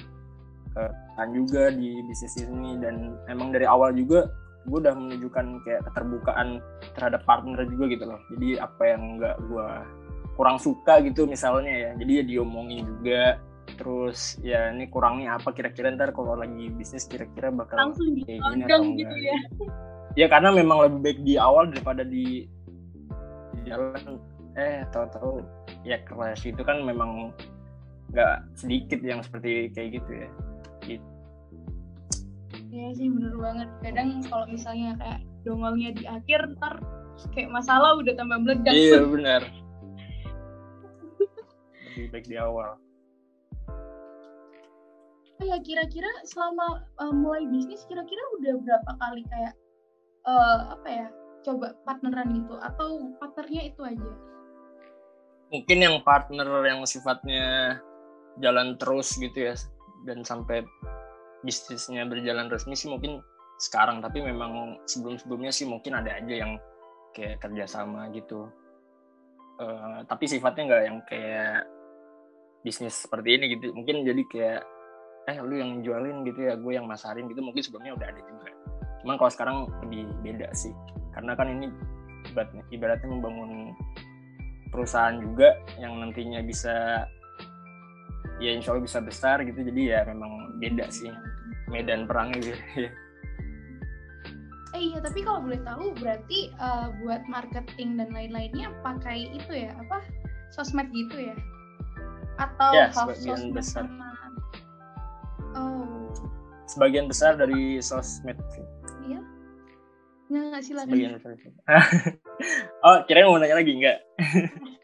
kan 1.18 1.34
juga 1.34 1.74
di 1.74 2.06
bisnis 2.06 2.38
ini 2.38 2.78
dan 2.78 3.18
emang 3.26 3.50
dari 3.50 3.66
awal 3.66 3.90
juga 3.98 4.30
gue 4.68 4.78
udah 4.84 4.94
menunjukkan 4.94 5.46
kayak 5.64 5.82
keterbukaan 5.88 6.60
terhadap 7.00 7.24
partner 7.24 7.64
juga 7.64 7.86
gitu 7.88 8.06
loh. 8.06 8.20
Jadi 8.36 8.60
apa 8.60 8.84
yang 8.84 9.02
nggak 9.18 9.36
gue 9.48 9.70
kurang 10.36 10.60
suka 10.60 11.00
gitu 11.02 11.24
misalnya 11.24 11.72
ya. 11.72 11.92
Jadi 11.96 12.12
ya 12.20 12.24
diomongin 12.28 12.84
juga. 12.84 13.40
Terus 13.80 14.40
ya 14.44 14.72
ini 14.76 14.92
kurangnya 14.92 15.40
apa 15.40 15.56
kira-kira 15.56 15.92
ntar 15.96 16.12
kalau 16.12 16.36
lagi 16.36 16.68
bisnis 16.72 17.08
kira-kira 17.08 17.52
bakal 17.52 17.92
langsung 17.92 18.16
kayak 18.24 18.40
gini 18.44 18.64
atau 18.68 18.84
gitu 18.96 19.16
ya. 19.16 19.38
Ya 20.18 20.28
karena 20.28 20.50
memang 20.52 20.78
lebih 20.84 21.00
baik 21.04 21.20
di 21.24 21.34
awal 21.40 21.72
daripada 21.72 22.04
di, 22.04 22.48
di 23.56 23.60
jalan. 23.68 24.20
Eh 24.58 24.84
tahu-tahu 24.92 25.46
ya 25.88 26.02
kelas 26.04 26.44
itu 26.44 26.60
kan 26.66 26.84
memang 26.84 27.32
nggak 28.12 28.36
sedikit 28.56 29.00
yang 29.04 29.20
seperti 29.24 29.72
kayak 29.72 30.02
gitu 30.02 30.12
ya. 30.12 30.28
gitu. 30.28 30.47
Iya 32.68 32.90
sih 32.96 33.08
bener 33.08 33.36
banget. 33.40 33.70
Kadang 33.80 34.10
kalau 34.28 34.46
misalnya 34.52 34.98
kayak 35.00 35.20
dongolnya 35.48 35.90
di 35.96 36.04
akhir 36.04 36.56
ntar 36.60 36.84
kayak 37.32 37.50
masalah 37.50 37.96
udah 37.96 38.14
tambah 38.14 38.38
meledak. 38.44 38.74
Iya 38.76 39.02
benar 39.16 39.42
lebih 41.98 42.14
baik 42.14 42.28
di 42.30 42.38
awal. 42.38 42.78
Oh 45.38 45.46
ya 45.46 45.58
kira-kira 45.62 46.10
selama 46.26 46.86
uh, 46.98 47.14
mulai 47.14 47.46
bisnis 47.50 47.86
kira-kira 47.86 48.22
udah 48.42 48.54
berapa 48.62 48.92
kali 48.98 49.22
kayak 49.30 49.54
uh, 50.26 50.74
apa 50.78 50.88
ya 50.88 51.08
coba 51.46 51.74
partneran 51.86 52.38
gitu? 52.42 52.56
Atau 52.62 53.14
partnernya 53.22 53.62
itu 53.74 53.82
aja? 53.86 54.12
Mungkin 55.54 55.78
yang 55.78 55.96
partner 56.06 56.48
yang 56.66 56.82
sifatnya 56.86 57.78
jalan 58.42 58.78
terus 58.78 59.14
gitu 59.18 59.52
ya 59.52 59.54
dan 60.06 60.22
sampai 60.22 60.66
bisnisnya 61.46 62.06
berjalan 62.10 62.50
resmi 62.50 62.74
sih 62.74 62.90
mungkin 62.90 63.22
sekarang 63.58 64.02
tapi 64.06 64.22
memang 64.22 64.78
sebelum-sebelumnya 64.86 65.50
sih 65.50 65.66
mungkin 65.66 65.98
ada 65.98 66.14
aja 66.18 66.34
yang 66.46 66.62
kayak 67.18 67.42
kerjasama 67.42 68.10
gitu. 68.14 68.50
Uh, 69.58 70.06
tapi 70.06 70.30
sifatnya 70.30 70.70
nggak 70.70 70.84
yang 70.86 70.98
kayak 71.10 71.66
bisnis 72.62 72.94
seperti 72.94 73.38
ini 73.42 73.58
gitu. 73.58 73.74
Mungkin 73.74 74.06
jadi 74.06 74.24
kayak 74.30 74.62
eh 75.28 75.38
lu 75.44 75.60
yang 75.60 75.84
jualin 75.84 76.24
gitu 76.24 76.46
ya 76.46 76.54
gue 76.56 76.74
yang 76.78 76.86
masarin 76.86 77.26
gitu. 77.26 77.42
Mungkin 77.42 77.62
sebelumnya 77.66 77.98
udah 77.98 78.08
ada 78.14 78.22
juga. 78.22 78.50
Cuman 79.02 79.16
kalau 79.18 79.32
sekarang 79.34 79.58
lebih 79.86 80.06
beda 80.22 80.54
sih. 80.54 80.74
Karena 81.18 81.34
kan 81.34 81.50
ini 81.50 81.74
ibaratnya 82.70 83.10
membangun 83.10 83.74
perusahaan 84.70 85.18
juga 85.18 85.58
yang 85.82 85.98
nantinya 85.98 86.46
bisa 86.46 87.08
ya 88.38 88.54
insya 88.54 88.78
Allah 88.78 88.86
bisa 88.86 89.02
besar 89.02 89.42
gitu. 89.42 89.66
Jadi 89.66 89.82
ya 89.90 90.06
memang 90.06 90.47
beda 90.60 90.86
sih. 90.90 91.12
Medan 91.68 92.08
perangnya 92.08 92.54
gitu. 92.54 92.90
Eh 94.76 94.94
iya 94.94 95.00
tapi 95.00 95.24
kalau 95.24 95.42
boleh 95.42 95.58
tahu 95.64 95.96
berarti 95.98 96.52
uh, 96.60 96.92
buat 97.02 97.24
marketing 97.32 97.98
dan 97.98 98.12
lain-lainnya 98.12 98.70
pakai 98.84 99.32
itu 99.32 99.52
ya 99.52 99.72
apa? 99.74 100.04
Sosmed 100.52 100.92
gitu 100.92 101.32
ya? 101.32 101.36
Atau 102.38 102.72
ya, 102.76 102.94
sebagian 102.94 103.56
besar. 103.56 103.84
sama... 103.88 104.10
oh. 105.58 106.12
Sebagian 106.68 107.08
besar 107.08 107.40
dari 107.40 107.80
sosmed. 107.80 108.38
Iya. 109.08 109.20
Nggak 110.28 110.44
nggak 110.52 110.64
silakan. 110.64 110.92
Sebagian 110.92 111.14
besar. 111.16 111.32
Oh 112.86 113.02
kira 113.10 113.26
mau 113.26 113.42
nanya 113.42 113.58
lagi 113.58 113.74
nggak? 113.74 113.98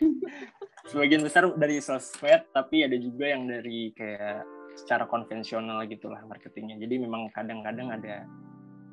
Sebagian 0.89 1.21
besar 1.21 1.53
dari 1.53 1.77
sosmed 1.77 2.49
tapi 2.49 2.81
ada 2.81 2.97
juga 2.97 3.29
yang 3.29 3.45
dari 3.45 3.93
kayak 3.93 4.41
secara 4.73 5.05
konvensional 5.05 5.85
gitulah 5.85 6.21
marketingnya. 6.25 6.81
Jadi 6.81 6.95
memang 7.01 7.29
kadang-kadang 7.33 7.93
ada 7.93 8.25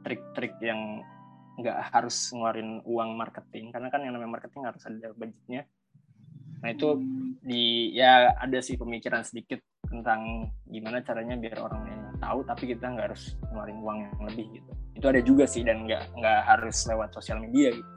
trik-trik 0.04 0.56
yang 0.60 1.04
nggak 1.60 1.92
harus 1.92 2.32
ngeluarin 2.32 2.80
uang 2.84 3.16
marketing. 3.16 3.72
Karena 3.72 3.88
kan 3.92 4.04
yang 4.04 4.16
namanya 4.16 4.40
marketing 4.40 4.62
harus 4.68 4.82
ada 4.84 5.12
budgetnya. 5.16 5.64
Nah 6.60 6.68
itu 6.72 7.00
di 7.40 7.96
ya 7.96 8.36
ada 8.36 8.60
sih 8.60 8.76
pemikiran 8.76 9.24
sedikit 9.24 9.64
tentang 9.88 10.52
gimana 10.68 11.00
caranya 11.00 11.34
biar 11.34 11.56
orang 11.58 11.82
yang 11.88 12.02
tahu 12.20 12.44
tapi 12.44 12.70
kita 12.70 12.84
nggak 12.84 13.06
harus 13.10 13.34
ngeluarin 13.48 13.78
uang 13.80 13.98
yang 14.04 14.14
lebih 14.28 14.46
gitu. 14.60 14.70
Itu 14.94 15.06
ada 15.08 15.20
juga 15.24 15.44
sih 15.48 15.64
dan 15.64 15.88
nggak 15.88 16.20
nggak 16.20 16.40
harus 16.44 16.76
lewat 16.84 17.16
sosial 17.16 17.40
media 17.40 17.72
gitu. 17.72 17.90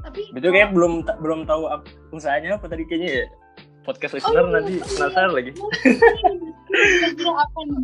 Tapi 0.00 0.32
betul 0.32 0.50
kayak 0.56 0.72
belum 0.72 1.04
belum 1.20 1.40
tahu 1.44 1.68
usahanya 2.16 2.56
apa 2.56 2.66
tadi 2.66 2.88
kayaknya 2.88 3.10
ya 3.20 3.26
podcast 3.84 4.12
listener 4.16 4.44
oh, 4.44 4.48
iya, 4.48 4.54
nanti 4.58 4.72
penasaran 4.96 5.32
lagi. 5.32 5.52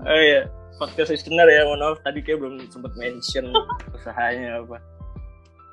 Oh 0.06 0.20
iya. 0.22 0.46
Podcast 0.78 1.10
listener 1.10 1.48
ya 1.50 1.66
mohon 1.66 1.82
maaf 1.82 1.98
tadi 2.06 2.22
kayak 2.22 2.38
belum 2.38 2.62
sempat 2.70 2.94
mention 2.94 3.50
usahanya 3.96 4.62
apa. 4.62 4.78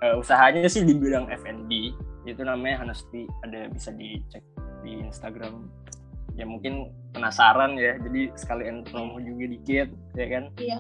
Uh, 0.01 0.19
usahanya 0.19 0.65
sih 0.65 0.81
di 0.81 0.97
bidang 0.97 1.29
F&B 1.29 1.93
itu 2.25 2.41
namanya 2.41 2.81
Honesty 2.83 3.29
ada 3.45 3.69
bisa 3.69 3.93
dicek 3.93 4.41
di 4.81 4.97
Instagram. 5.03 5.69
Ya 6.33 6.49
mungkin 6.49 6.89
penasaran 7.13 7.77
ya 7.77 8.01
jadi 8.01 8.33
sekalian 8.33 8.81
promo 8.89 9.21
juga 9.21 9.45
dikit 9.53 9.87
ya 10.17 10.25
kan? 10.31 10.43
Iya. 10.57 10.77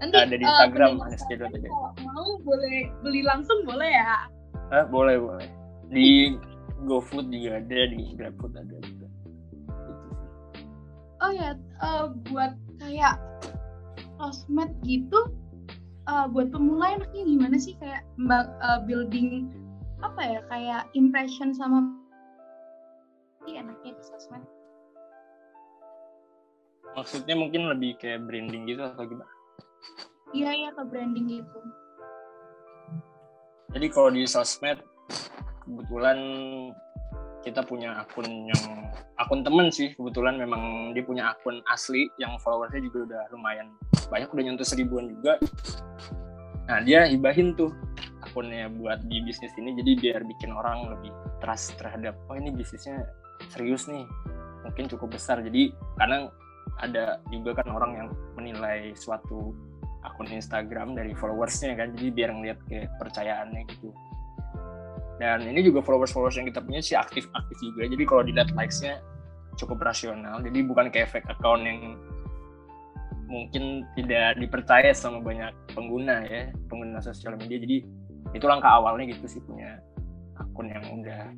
Nanti 0.00 0.16
ada 0.16 0.36
di 0.36 0.44
Instagram 0.46 0.92
uh, 1.00 1.10
Honesty 1.10 1.34
kalau 1.36 1.90
mau 2.06 2.30
boleh 2.46 2.88
beli 3.02 3.20
langsung 3.26 3.66
boleh 3.66 3.90
ya? 3.90 4.30
Eh, 4.70 4.84
boleh 4.86 5.18
boleh. 5.18 5.48
Di 5.90 6.38
GoFood 6.84 7.28
juga 7.28 7.60
ada 7.60 7.80
di 7.92 8.16
GrabFood 8.16 8.54
ada 8.56 8.76
juga. 8.84 9.06
Oh 11.20 11.32
ya 11.32 11.52
uh, 11.84 12.16
buat 12.32 12.56
kayak 12.80 13.20
sosmed 14.16 14.72
gitu 14.84 15.28
uh, 16.08 16.26
buat 16.28 16.48
pemula 16.48 16.96
enaknya 16.96 17.22
gimana 17.28 17.56
sih? 17.60 17.76
Kayak 17.76 18.08
uh, 18.64 18.80
building 18.88 19.52
apa 20.00 20.20
ya? 20.24 20.40
Kayak 20.48 20.82
impression 20.96 21.52
sama 21.52 21.92
enaknya 23.44 23.92
di 23.92 24.02
sosmed? 24.04 24.44
Maksudnya 26.96 27.36
mungkin 27.38 27.70
lebih 27.70 28.00
kayak 28.00 28.24
branding 28.26 28.66
gitu 28.66 28.82
atau 28.82 29.04
gimana? 29.06 29.30
Iya 30.30 30.50
iya 30.54 30.70
ke 30.74 30.82
branding 30.86 31.26
gitu. 31.26 31.58
Jadi 33.70 33.86
kalau 33.94 34.10
di 34.10 34.26
sosmed 34.26 34.82
kebetulan 35.64 36.18
kita 37.40 37.64
punya 37.64 38.04
akun 38.04 38.28
yang 38.48 38.64
akun 39.16 39.40
temen 39.40 39.72
sih. 39.72 39.96
Kebetulan 39.96 40.36
memang 40.36 40.92
dia 40.92 41.04
punya 41.04 41.32
akun 41.32 41.64
asli 41.72 42.08
yang 42.20 42.36
followersnya 42.40 42.84
juga 42.84 42.98
udah 43.08 43.22
lumayan 43.32 43.72
banyak 44.12 44.28
udah 44.28 44.44
nyentuh 44.44 44.66
seribuan 44.66 45.08
juga. 45.08 45.40
Nah 46.68 46.84
dia 46.84 47.08
hibahin 47.08 47.56
tuh 47.56 47.72
akunnya 48.20 48.68
buat 48.68 49.00
di 49.08 49.24
bisnis 49.24 49.50
ini 49.56 49.72
jadi 49.80 49.92
biar 49.96 50.20
bikin 50.28 50.52
orang 50.52 50.92
lebih 50.92 51.10
trust 51.40 51.80
terhadap 51.80 52.14
oh 52.28 52.36
ini 52.36 52.52
bisnisnya 52.52 53.08
serius 53.48 53.88
nih 53.88 54.04
mungkin 54.68 54.86
cukup 54.92 55.16
besar. 55.16 55.40
Jadi 55.40 55.72
karena 55.96 56.28
ada 56.80 57.20
juga 57.32 57.60
kan 57.60 57.68
orang 57.72 57.92
yang 57.96 58.08
menilai 58.36 58.92
suatu 58.92 59.56
akun 60.04 60.28
Instagram 60.28 60.96
dari 60.96 61.12
followersnya 61.12 61.76
kan 61.76 61.92
jadi 61.96 62.08
biar 62.12 62.30
ngeliat 62.32 62.58
kepercayaannya 62.68 63.68
gitu 63.68 63.92
dan 65.20 65.44
ini 65.44 65.60
juga 65.60 65.84
followers 65.84 66.16
followers 66.16 66.40
yang 66.40 66.48
kita 66.48 66.64
punya 66.64 66.80
sih 66.80 66.96
aktif 66.96 67.28
aktif 67.36 67.60
juga. 67.60 67.84
Jadi 67.92 68.02
kalau 68.08 68.24
dilihat 68.24 68.56
likesnya 68.56 69.04
cukup 69.60 69.84
rasional. 69.84 70.40
Jadi 70.40 70.64
bukan 70.64 70.88
kayak 70.88 71.12
fake 71.12 71.28
account 71.28 71.60
yang 71.68 72.00
mungkin 73.28 73.84
tidak 73.94 74.40
dipercaya 74.40 74.90
sama 74.96 75.20
banyak 75.20 75.52
pengguna 75.76 76.24
ya 76.24 76.48
pengguna 76.72 77.04
sosial 77.04 77.36
media. 77.36 77.60
Jadi 77.60 77.84
itu 78.32 78.44
langkah 78.48 78.80
awalnya 78.80 79.12
gitu 79.12 79.28
sih 79.28 79.44
punya 79.44 79.84
akun 80.40 80.72
yang 80.72 80.88
udah 80.88 81.28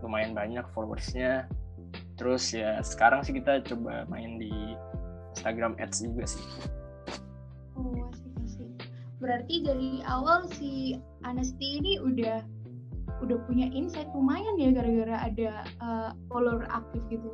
lumayan 0.00 0.32
banyak 0.32 0.64
followersnya. 0.72 1.44
Terus 2.16 2.56
ya 2.56 2.80
sekarang 2.80 3.20
sih 3.20 3.36
kita 3.36 3.60
coba 3.68 4.08
main 4.08 4.40
di 4.40 4.50
Instagram 5.36 5.76
Ads 5.76 6.08
juga 6.08 6.24
sih. 6.24 6.44
Oh 7.76 8.08
asik 8.08 8.32
asik 8.48 8.70
berarti 9.18 9.66
dari 9.66 9.98
awal 10.06 10.46
si 10.46 10.98
Anesti 11.26 11.82
ini 11.82 11.98
udah 11.98 12.42
udah 13.18 13.38
punya 13.46 13.66
insight 13.74 14.08
lumayan 14.14 14.54
ya 14.58 14.70
gara-gara 14.70 15.16
ada 15.26 15.50
uh, 15.82 16.10
follower 16.30 16.66
aktif 16.70 17.02
gitu. 17.10 17.30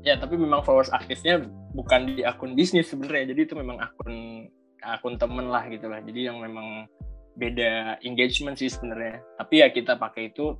Ya, 0.00 0.16
tapi 0.16 0.40
memang 0.40 0.64
followers 0.64 0.88
aktifnya 0.96 1.44
bukan 1.76 2.16
di 2.16 2.22
akun 2.24 2.56
bisnis 2.56 2.88
sebenarnya. 2.88 3.36
Jadi 3.36 3.40
itu 3.50 3.54
memang 3.58 3.76
akun 3.82 4.48
akun 4.80 5.20
temen 5.20 5.52
lah 5.52 5.68
gitu 5.68 5.92
lah. 5.92 6.00
Jadi 6.00 6.30
yang 6.30 6.40
memang 6.40 6.88
beda 7.36 8.00
engagement 8.00 8.56
sih 8.56 8.72
sebenarnya. 8.72 9.20
Tapi 9.36 9.60
ya 9.60 9.68
kita 9.68 10.00
pakai 10.00 10.32
itu 10.32 10.56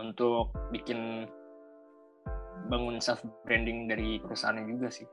untuk 0.00 0.56
bikin 0.72 1.28
bangun 2.72 2.96
self 3.02 3.20
branding 3.44 3.90
dari 3.90 4.16
perusahaannya 4.24 4.64
juga 4.72 4.88
sih. 4.88 5.06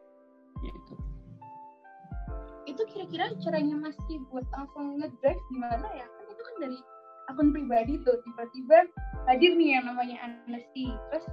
Gitu. 0.63 0.93
Itu 2.67 2.81
kira-kira 2.91 3.35
caranya 3.43 3.75
masih 3.91 4.23
buat 4.31 4.47
langsung 4.55 4.99
ngedrive 5.03 5.41
gimana 5.51 5.87
ya? 5.95 6.07
Kan 6.07 6.25
itu 6.31 6.41
kan 6.43 6.55
dari 6.63 6.79
akun 7.27 7.51
pribadi 7.51 7.99
tuh 8.03 8.19
tiba-tiba 8.23 8.87
hadir 9.27 9.51
nih 9.59 9.79
yang 9.79 9.85
namanya 9.91 10.15
Anesti 10.23 10.87
terus 11.11 11.25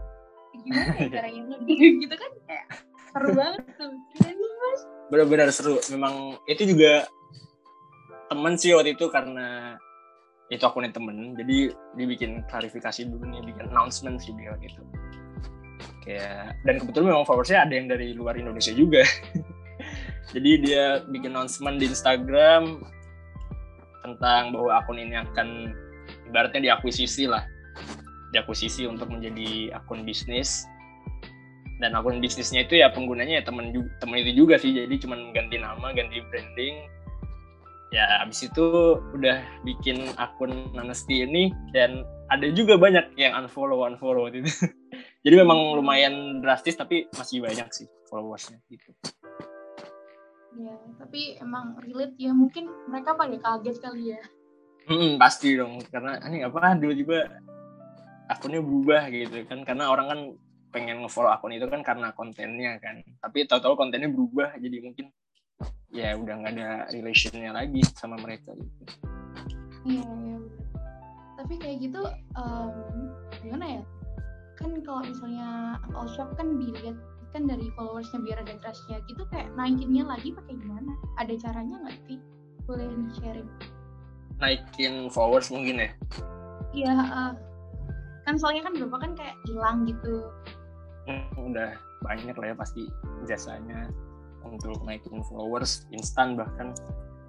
gimana 0.54 0.94
ya 0.98 1.08
caranya 1.18 1.42
gitu 2.02 2.14
kan 2.14 2.32
kayak 2.46 2.66
seru 3.14 3.30
banget 3.34 3.62
tuh. 3.78 3.90
Mas. 3.94 4.80
Benar-benar 5.10 5.48
seru. 5.54 5.78
Memang 5.94 6.38
itu 6.50 6.62
juga 6.66 7.06
temen 8.26 8.54
sih 8.58 8.74
waktu 8.74 8.98
itu 8.98 9.06
karena 9.10 9.78
itu 10.50 10.62
akunnya 10.66 10.90
temen. 10.90 11.38
Jadi 11.38 11.70
dibikin 11.94 12.42
klarifikasi 12.50 13.06
dulu 13.06 13.22
nih 13.30 13.42
bikin 13.54 13.70
announcement 13.70 14.18
sih 14.18 14.34
dia 14.34 14.54
gitu 14.58 14.82
kayak 16.04 16.60
dan 16.68 16.76
kebetulan 16.76 17.16
memang 17.16 17.24
followersnya 17.24 17.64
ada 17.64 17.74
yang 17.74 17.88
dari 17.88 18.12
luar 18.12 18.36
Indonesia 18.36 18.70
juga. 18.76 19.02
Jadi 20.34 20.50
dia 20.60 21.00
bikin 21.08 21.32
announcement 21.32 21.80
di 21.80 21.88
Instagram 21.88 22.84
tentang 24.04 24.52
bahwa 24.52 24.70
akun 24.76 25.00
ini 25.00 25.16
akan 25.16 25.72
ibaratnya 26.28 26.72
diakuisisi 26.72 27.28
lah. 27.28 27.44
Diakuisisi 28.32 28.88
untuk 28.88 29.10
menjadi 29.10 29.74
akun 29.76 30.02
bisnis. 30.02 30.66
Dan 31.82 31.94
akun 31.98 32.22
bisnisnya 32.22 32.64
itu 32.64 32.78
ya 32.78 32.90
penggunanya 32.90 33.42
ya 33.42 33.44
temen 33.44 33.74
temen 33.98 34.16
itu 34.22 34.44
juga 34.44 34.58
sih. 34.58 34.74
Jadi 34.74 34.94
cuman 35.04 35.34
ganti 35.34 35.60
nama 35.60 35.92
ganti 35.92 36.22
branding. 36.30 36.86
Ya 37.94 38.26
abis 38.26 38.50
itu 38.50 38.98
udah 39.14 39.38
bikin 39.62 40.10
akun 40.18 40.74
Honesty 40.74 41.22
ini 41.22 41.54
dan 41.70 42.02
ada 42.32 42.50
juga 42.50 42.74
banyak 42.74 43.14
yang 43.14 43.38
unfollow 43.38 43.86
unfollow 43.86 44.26
gitu. 44.34 44.50
Jadi 45.24 45.34
memang 45.40 45.78
lumayan 45.78 46.42
drastis 46.42 46.74
tapi 46.74 47.06
masih 47.14 47.40
banyak 47.40 47.68
sih 47.70 47.86
followersnya 48.10 48.58
gitu. 48.66 48.90
Ya 50.58 50.74
tapi 50.98 51.38
emang 51.38 51.78
relate 51.82 52.18
ya. 52.18 52.34
Mungkin 52.34 52.66
mereka 52.90 53.14
pada 53.14 53.36
kaget 53.38 53.76
kali 53.78 54.14
ya 54.14 54.22
Hmm, 54.84 55.16
pasti 55.16 55.56
dong. 55.56 55.80
Karena 55.88 56.20
ini 56.28 56.44
apa 56.44 56.76
dulu 56.76 56.92
juga 56.92 57.28
akunnya 58.28 58.60
berubah 58.60 59.02
gitu 59.12 59.44
kan. 59.48 59.64
Karena 59.64 59.92
orang 59.92 60.06
kan 60.06 60.20
pengen 60.74 61.06
ngefollow 61.06 61.30
akun 61.30 61.54
itu 61.54 61.66
kan 61.70 61.80
karena 61.86 62.10
kontennya 62.12 62.76
kan. 62.82 63.00
Tapi 63.22 63.46
tahu-tahu 63.46 63.78
kontennya 63.78 64.10
berubah 64.10 64.58
jadi 64.58 64.82
mungkin 64.84 65.08
ya 65.94 66.18
udah 66.18 66.34
nggak 66.42 66.52
ada 66.58 66.68
relationnya 66.90 67.54
lagi 67.54 67.80
sama 67.94 68.18
mereka 68.18 68.50
gitu. 68.58 68.82
Iya 69.84 70.02
iya 70.02 70.38
tapi 71.44 71.60
kayak 71.60 71.78
gitu 71.84 72.00
um, 72.40 72.72
gimana 73.44 73.78
ya? 73.78 73.82
Kan 74.56 74.80
kalau 74.80 75.04
misalnya 75.04 75.76
all 75.92 76.08
shop 76.08 76.32
kan 76.40 76.56
dilihat 76.56 76.96
kan 77.36 77.44
dari 77.44 77.68
followersnya 77.76 78.24
biar 78.24 78.40
ada 78.40 78.56
trustnya. 78.64 79.04
Gitu 79.04 79.20
kayak 79.28 79.52
naikinnya 79.52 80.08
lagi 80.08 80.32
pakai 80.32 80.56
gimana? 80.56 80.96
Ada 81.20 81.36
caranya 81.36 81.84
nggak 81.84 82.00
sih? 82.08 82.16
Boleh 82.64 82.88
sharing 83.20 83.44
naikin 84.42 85.08
followers 85.10 85.50
mungkin 85.50 85.84
ya? 85.84 85.90
Iya 86.74 86.94
uh, 86.94 87.32
kan 88.24 88.34
soalnya 88.40 88.66
kan 88.66 88.72
beberapa 88.74 88.98
kan 89.04 89.12
kayak 89.14 89.36
hilang 89.46 89.86
gitu. 89.86 90.26
Hmm, 91.04 91.52
udah 91.52 91.76
banyak 92.04 92.36
lah 92.36 92.46
ya 92.52 92.56
pasti 92.56 92.88
jasanya 93.28 93.88
untuk 94.44 94.80
naikin 94.84 95.20
followers 95.28 95.84
instan 95.92 96.36
bahkan. 96.36 96.72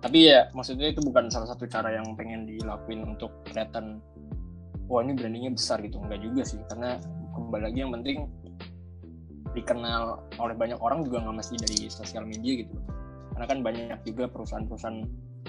Tapi 0.03 0.29
ya 0.31 0.47
maksudnya 0.53 0.93
itu 0.93 1.01
bukan 1.01 1.31
salah 1.31 1.49
satu 1.49 1.65
cara 1.65 1.95
yang 1.95 2.13
pengen 2.13 2.45
dilakuin 2.45 3.03
untuk 3.03 3.31
kelihatan 3.49 3.99
wah 4.85 5.01
ini 5.01 5.17
brandingnya 5.17 5.51
besar 5.55 5.81
gitu. 5.81 5.97
Enggak 5.99 6.21
juga 6.21 6.41
sih 6.45 6.59
karena 6.69 6.99
kembali 7.33 7.63
lagi 7.71 7.79
yang 7.83 7.91
penting 7.91 8.29
dikenal 9.55 10.19
oleh 10.35 10.55
banyak 10.55 10.79
orang 10.83 11.07
juga 11.07 11.23
nggak 11.23 11.37
mesti 11.39 11.55
dari 11.59 11.79
sosial 11.87 12.27
media 12.27 12.63
gitu. 12.63 12.75
Karena 13.35 13.45
kan 13.47 13.59
banyak 13.63 13.99
juga 14.07 14.31
perusahaan-perusahaan 14.31 14.99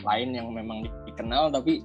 lain 0.04 0.36
yang 0.36 0.48
memang 0.52 0.84
dikenal 1.08 1.48
tapi 1.48 1.80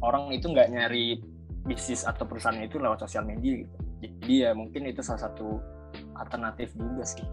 orang 0.00 0.32
itu 0.32 0.48
nggak 0.48 0.72
nyari 0.72 1.20
bisnis 1.66 2.06
atau 2.06 2.24
perusahaan 2.24 2.56
itu 2.62 2.78
lewat 2.78 3.02
sosial 3.02 3.26
media 3.26 3.66
gitu. 3.66 3.76
Jadi 4.06 4.34
ya 4.46 4.50
mungkin 4.54 4.86
itu 4.86 5.02
salah 5.02 5.26
satu 5.26 5.58
alternatif 6.16 6.72
juga 6.76 7.02
sih. 7.02 7.26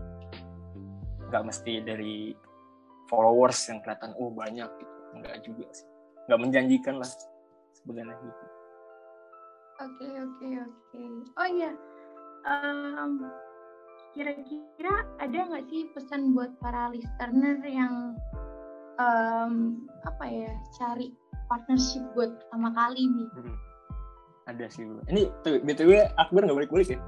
Nggak 1.30 1.44
mesti 1.44 1.74
dari 1.86 2.34
followers 3.12 3.70
yang 3.70 3.80
kelihatan 3.86 4.16
oh 4.18 4.34
banyak 4.34 4.70
gitu. 4.80 4.96
Nggak 5.22 5.36
juga 5.46 5.66
sih. 5.70 5.88
Nggak 6.26 6.40
menjanjikan 6.40 6.96
lah 6.98 7.10
sebenarnya 7.78 8.16
gitu. 8.18 8.46
Oke 9.84 10.08
oke 10.18 10.48
oke. 10.66 11.02
Oh 11.38 11.48
iya 11.50 11.72
um, 12.48 13.28
kira-kira 14.14 14.96
ada 15.18 15.40
nggak 15.50 15.66
sih 15.68 15.90
pesan 15.94 16.38
buat 16.38 16.54
para 16.62 16.94
listener 16.94 17.60
yang 17.66 18.14
um, 19.00 19.86
apa 20.04 20.26
ya 20.28 20.52
cari 20.78 21.14
partnership 21.48 22.04
buat 22.18 22.34
pertama 22.40 22.70
kali 22.74 23.02
nih 23.06 23.28
hmm. 23.38 23.58
ada 24.50 24.66
sih 24.70 24.84
bu 24.86 25.02
ini 25.10 25.30
tuh 25.46 25.62
btw 25.62 26.06
Akbar 26.18 26.46
nggak 26.46 26.58
balik-balik 26.64 26.98
ya 26.98 27.00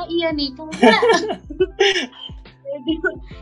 oh, 0.00 0.06
iya 0.08 0.28
nih 0.32 0.52
karena 0.56 0.72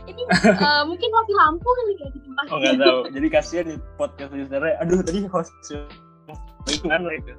ini 0.09 0.21
uh, 0.57 0.83
mungkin 0.89 1.09
mati 1.13 1.33
lampu 1.37 1.67
kali 1.69 1.93
ya 2.01 2.07
di 2.11 2.19
tempat. 2.25 2.45
Oh 2.49 2.57
nggak 2.57 2.77
tahu. 2.81 2.99
Jadi 3.13 3.27
kasihan 3.29 3.65
nih 3.69 3.77
podcast 3.95 4.31
listener. 4.33 4.73
Aduh 4.81 4.99
tadi 5.05 5.29
host 5.29 5.53
itu 6.69 6.85
kan 6.85 7.01
itu 7.09 7.33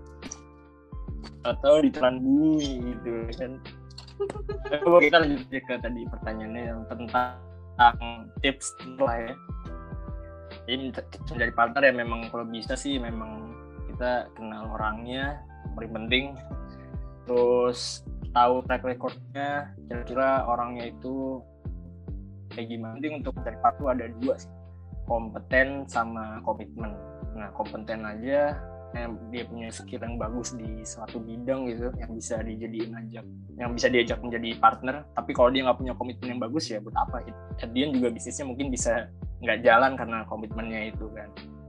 atau 1.46 1.81
di 1.81 1.90
telan 1.94 2.20
bumi 2.20 2.94
gitu 2.94 3.12
kan. 3.38 3.53
Coba 4.85 4.98
kita 5.00 5.16
lanjut 5.24 5.42
ke 5.48 5.74
tadi 5.81 6.03
pertanyaannya 6.09 6.62
yang 6.62 6.81
tentang 6.87 7.40
tips 8.45 8.77
lah 9.01 9.16
ya. 9.16 9.35
Jadi 10.69 10.93
dari 11.35 11.53
partner 11.57 11.83
ya 11.83 11.95
memang 11.97 12.29
kalau 12.29 12.45
bisa 12.47 12.77
sih 12.77 13.01
memang 13.01 13.57
kita 13.90 14.29
kenal 14.37 14.77
orangnya 14.77 15.40
paling 15.75 15.93
penting. 15.93 16.25
Terus 17.25 18.05
tahu 18.31 18.62
track 18.69 18.85
recordnya 18.87 19.75
kira-kira 19.88 20.45
orangnya 20.47 20.93
itu 20.93 21.43
kayak 22.53 22.69
gimana. 22.71 22.95
Sih 23.01 23.11
untuk 23.11 23.35
cari 23.40 23.59
partner 23.59 23.88
ada 23.97 24.07
dua 24.21 24.35
sih 24.38 24.51
kompeten 25.11 25.88
sama 25.90 26.38
komitmen. 26.47 26.95
Nah 27.35 27.51
kompeten 27.57 28.07
aja 28.07 28.55
yang 28.94 29.14
dia 29.31 29.46
punya 29.46 29.68
skill 29.70 30.03
yang 30.03 30.18
bagus 30.18 30.55
di 30.59 30.83
suatu 30.83 31.22
bidang 31.22 31.70
gitu 31.70 31.94
yang 31.98 32.11
bisa 32.11 32.42
dijadiin 32.42 32.90
ajak 32.90 33.24
yang 33.57 33.70
bisa 33.76 33.87
diajak 33.87 34.18
menjadi 34.18 34.59
partner. 34.59 35.07
Tapi 35.14 35.31
kalau 35.37 35.50
dia 35.55 35.62
nggak 35.68 35.79
punya 35.79 35.94
komitmen 35.94 36.29
yang 36.37 36.42
bagus 36.42 36.70
ya 36.70 36.83
buat 36.83 36.96
apa? 36.98 37.22
At 37.61 37.70
juga 37.70 38.09
bisnisnya 38.11 38.46
mungkin 38.48 38.72
bisa 38.72 39.07
nggak 39.40 39.59
jalan 39.62 39.94
karena 39.94 40.18
komitmennya 40.26 40.81
itu 40.90 41.07
kan. 41.14 41.29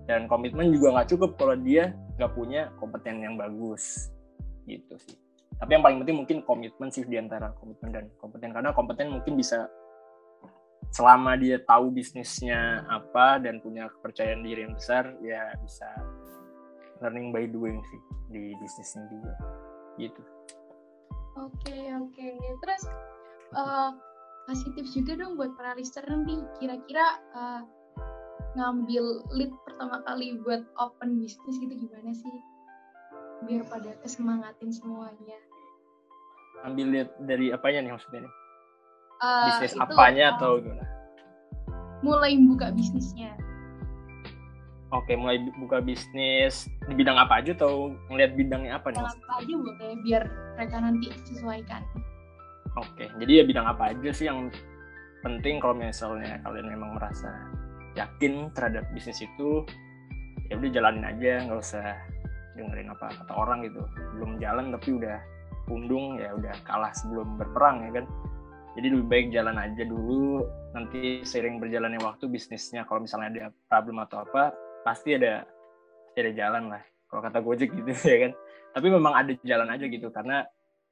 Dan 0.10 0.25
komitmen 0.25 0.73
juga 0.73 0.97
nggak 0.97 1.10
cukup 1.13 1.38
kalau 1.38 1.55
dia 1.55 1.93
nggak 2.17 2.31
punya 2.34 2.73
kompeten 2.81 3.21
yang 3.21 3.36
bagus. 3.38 4.10
Gitu 4.65 4.97
sih. 4.97 5.17
Tapi 5.62 5.77
yang 5.77 5.84
paling 5.86 6.01
penting 6.01 6.17
mungkin 6.25 6.38
komitmen 6.41 6.89
sih 6.89 7.05
di 7.05 7.21
antara 7.21 7.53
komitmen 7.62 7.89
dan 7.93 8.05
kompeten. 8.17 8.49
Karena 8.49 8.73
kompeten 8.73 9.13
mungkin 9.13 9.38
bisa 9.38 9.69
selama 10.91 11.39
dia 11.39 11.62
tahu 11.63 11.93
bisnisnya 11.93 12.84
apa 12.91 13.39
dan 13.39 13.63
punya 13.63 13.88
kepercayaan 13.88 14.43
diri 14.43 14.67
yang 14.67 14.75
besar 14.75 15.15
ya 15.23 15.55
bisa 15.63 15.88
learning 17.02 17.34
by 17.34 17.46
doing 17.50 17.82
sih 17.90 18.02
di 18.32 18.56
bisnisnya 18.62 19.04
juga 19.10 19.34
gitu 20.00 20.22
oke 21.38 21.52
okay, 21.62 21.92
oke 21.98 22.14
okay. 22.14 22.34
terus 22.62 22.84
uh, 23.58 23.92
kasih 24.50 24.70
tips 24.78 24.94
juga 24.96 25.20
dong 25.20 25.38
buat 25.38 25.54
para 25.58 25.78
listener 25.78 26.18
nih 26.26 26.42
kira-kira 26.62 27.06
uh, 27.36 27.62
ngambil 28.58 29.26
lead 29.36 29.52
pertama 29.64 30.04
kali 30.04 30.40
buat 30.44 30.64
open 30.80 31.20
bisnis 31.20 31.56
gitu 31.60 31.74
gimana 31.74 32.12
sih 32.12 32.36
biar 33.48 33.66
pada 33.66 33.98
kesemangatin 34.06 34.70
semuanya 34.70 35.40
ambil 36.62 36.88
lead 36.94 37.10
dari 37.26 37.50
apanya 37.50 37.86
nih 37.90 37.94
maksudnya 37.98 38.28
nih 38.28 38.34
uh, 39.22 39.46
bisnis 39.48 39.74
apanya 39.78 40.26
uh, 40.26 40.36
atau 40.38 40.52
gimana? 40.60 40.86
Mulai 42.02 42.34
buka 42.42 42.74
bisnisnya. 42.74 43.38
Oke, 44.91 45.15
mulai 45.15 45.39
buka 45.56 45.80
bisnis 45.80 46.67
di 46.84 46.93
bidang 46.99 47.15
apa 47.15 47.39
aja 47.39 47.56
atau 47.56 47.95
ngeliat 48.12 48.36
bidangnya 48.36 48.75
apa 48.75 48.91
nih? 48.91 48.99
Apa 48.99 49.39
aja 49.39 49.54
boleh 49.56 49.95
biar 50.04 50.23
mereka 50.60 50.75
nanti 50.84 51.08
sesuaikan. 51.23 51.82
Oke, 52.75 53.08
jadi 53.23 53.32
ya 53.39 53.43
bidang 53.47 53.67
apa 53.71 53.95
aja 53.95 54.12
sih 54.12 54.27
yang 54.27 54.51
penting 55.23 55.63
kalau 55.63 55.80
misalnya 55.80 56.43
kalian 56.43 56.67
memang 56.75 56.99
merasa 56.99 57.32
yakin 57.95 58.51
terhadap 58.51 58.84
bisnis 58.91 59.23
itu, 59.23 59.63
ya 60.51 60.60
udah 60.60 60.69
jalanin 60.75 61.08
aja, 61.08 61.39
nggak 61.47 61.60
usah 61.63 61.95
dengerin 62.60 62.91
apa 62.91 63.15
kata 63.15 63.32
orang 63.32 63.63
gitu. 63.63 63.80
Belum 64.19 64.43
jalan 64.43 64.75
tapi 64.75 64.99
udah 64.99 65.23
pundung 65.71 66.19
ya 66.19 66.36
udah 66.36 66.51
kalah 66.67 66.91
sebelum 66.91 67.39
berperang 67.39 67.88
ya 67.88 68.04
kan 68.04 68.06
jadi 68.75 68.88
lebih 68.91 69.08
baik 69.08 69.27
jalan 69.32 69.56
aja 69.56 69.84
dulu 69.88 70.43
nanti 70.75 71.23
sering 71.27 71.60
berjalannya 71.60 71.99
waktu 72.04 72.27
bisnisnya 72.27 72.84
kalau 72.88 73.04
misalnya 73.04 73.30
ada 73.32 73.43
problem 73.67 73.99
atau 74.04 74.23
apa 74.23 74.51
pasti 74.82 75.17
ada 75.17 75.46
pasti 76.08 76.17
ada 76.22 76.34
jalan 76.34 76.63
lah. 76.72 76.84
Kalau 77.08 77.22
kata 77.22 77.39
Gojek 77.44 77.70
gitu 77.76 77.91
ya 78.13 78.17
kan? 78.30 78.32
Tapi 78.72 78.88
memang 78.88 79.13
ada 79.13 79.32
jalan 79.44 79.70
aja 79.70 79.86
gitu 79.88 80.08
karena 80.13 80.48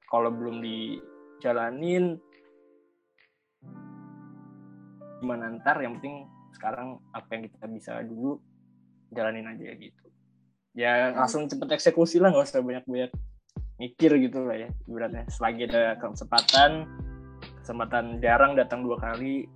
kalau 0.09 0.33
belum 0.33 0.59
dijalanin 0.59 2.17
gimana 5.23 5.55
ntar? 5.59 5.79
Yang 5.79 6.01
penting 6.01 6.15
sekarang 6.55 6.87
apa 7.13 7.29
yang 7.35 7.41
kita 7.47 7.65
bisa 7.71 7.91
dulu 8.03 8.39
jalanin 9.13 9.47
aja 9.47 9.73
gitu. 9.77 10.05
Ya 10.77 11.11
langsung 11.15 11.49
cepet 11.49 11.75
eksekusi 11.75 12.21
lah 12.21 12.29
nggak 12.29 12.45
usah 12.45 12.61
banyak-banyak 12.61 13.11
mikir 13.79 14.11
gitu 14.19 14.43
lah 14.43 14.67
ya 14.67 14.69
beratnya 14.85 15.23
selagi 15.31 15.71
ada 15.71 15.95
kesempatan 16.03 16.83
kesempatan 17.63 18.19
jarang 18.19 18.53
datang 18.59 18.83
dua 18.83 18.99
kali 18.99 19.47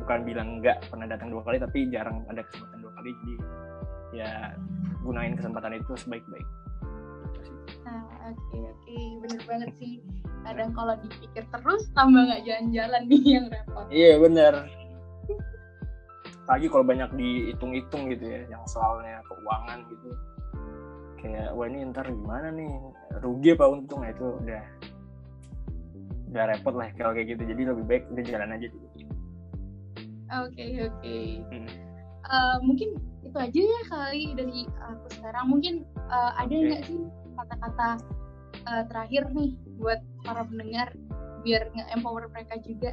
bukan 0.00 0.24
bilang 0.24 0.48
enggak 0.58 0.80
pernah 0.88 1.04
datang 1.04 1.28
dua 1.28 1.44
kali 1.44 1.60
tapi 1.60 1.92
jarang 1.92 2.24
ada 2.32 2.40
kesempatan 2.40 2.78
dua 2.80 2.92
kali 2.96 3.10
jadi 3.12 3.34
ya 4.14 4.54
gunain 5.02 5.38
kesempatan 5.38 5.78
itu 5.78 5.92
sebaik-baik. 5.98 6.46
Nah 7.86 8.02
oke 8.26 8.34
okay, 8.34 8.62
oke 8.66 8.82
okay. 8.82 9.04
bener 9.22 9.42
banget 9.46 9.70
sih. 9.78 9.92
Kadang 10.42 10.70
kalau 10.74 10.94
dipikir 11.02 11.44
terus 11.50 11.82
tambah 11.94 12.22
nggak 12.26 12.42
jalan-jalan 12.46 13.02
nih 13.10 13.22
yang 13.26 13.46
repot. 13.50 13.86
Iya 13.90 14.12
bener. 14.18 14.54
Lagi 16.46 16.66
kalau 16.70 16.84
banyak 16.86 17.10
dihitung-hitung 17.18 18.10
gitu 18.14 18.24
ya 18.26 18.40
yang 18.50 18.62
soalnya 18.70 19.22
keuangan 19.26 19.78
gitu. 19.90 20.08
Kayak 21.18 21.48
wah 21.58 21.66
ini 21.66 21.90
ntar 21.90 22.06
gimana 22.06 22.54
nih? 22.54 22.70
Rugi 23.22 23.58
apa 23.58 23.66
untung? 23.66 24.02
Nah 24.02 24.10
itu 24.14 24.26
udah 24.42 24.62
udah 26.30 26.44
repot 26.54 26.74
lah 26.74 26.90
kalau 26.94 27.14
kayak 27.14 27.34
gitu. 27.34 27.42
Jadi 27.46 27.62
lebih 27.66 27.84
baik 27.86 28.04
udah 28.10 28.24
jalan 28.26 28.54
aja 28.54 28.66
dulu. 28.70 28.86
Oke 28.86 29.06
okay, 30.26 30.70
oke. 30.82 30.98
Okay. 31.02 31.26
hmm. 31.54 31.85
Uh, 32.30 32.58
mungkin 32.62 32.98
itu 33.26 33.36
aja 33.36 33.60
ya 33.60 33.82
kali 33.90 34.24
dari 34.38 34.58
aku 34.82 35.06
sekarang. 35.18 35.44
Mungkin 35.50 35.74
uh, 36.10 36.32
ada 36.38 36.54
nggak 36.54 36.82
okay. 36.82 36.90
sih 36.90 37.00
kata-kata 37.36 37.88
uh, 38.66 38.82
terakhir 38.88 39.22
nih 39.34 39.50
buat 39.78 40.00
para 40.24 40.42
pendengar 40.46 40.88
biar 41.42 41.70
nge-empower 41.74 42.26
mereka 42.30 42.58
juga? 42.62 42.90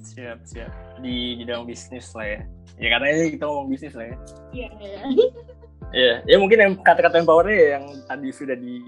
Siap 0.00 0.44
siap. 0.48 0.72
Di 1.00 1.40
bidang 1.40 1.68
bisnis 1.68 2.12
lah 2.16 2.26
ya. 2.26 2.40
Ya 2.80 2.88
katanya 2.96 3.28
kita 3.28 3.44
ngomong 3.44 3.68
bisnis 3.68 3.94
lah 3.96 4.06
ya. 4.08 4.16
Iya. 4.52 4.68
Iya 4.80 4.98
ya 5.90 6.12
ya 6.22 6.36
mungkin 6.38 6.58
yang 6.62 6.72
kata-kata 6.86 7.18
empowernya 7.18 7.58
yang 7.78 7.84
tadi 8.06 8.28
sudah 8.30 8.54
di 8.54 8.78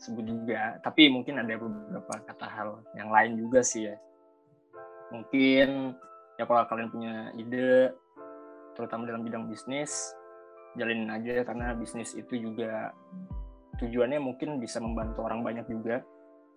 sebut 0.00 0.24
juga. 0.24 0.80
Tapi 0.80 1.12
mungkin 1.12 1.40
ada 1.40 1.54
beberapa 1.56 2.14
kata 2.24 2.46
hal 2.48 2.68
yang 2.96 3.12
lain 3.12 3.38
juga 3.38 3.60
sih 3.60 3.88
ya. 3.92 3.96
Mungkin 5.12 5.94
ya 6.34 6.44
kalau 6.48 6.66
kalian 6.66 6.90
punya 6.90 7.14
ide 7.38 7.94
terutama 8.74 9.08
dalam 9.08 9.22
bidang 9.22 9.48
bisnis 9.48 10.14
jalinin 10.74 11.10
aja 11.10 11.46
karena 11.46 11.72
bisnis 11.78 12.12
itu 12.18 12.34
juga 12.50 12.90
tujuannya 13.78 14.18
mungkin 14.22 14.58
bisa 14.58 14.78
membantu 14.82 15.26
orang 15.26 15.42
banyak 15.42 15.66
juga. 15.70 16.02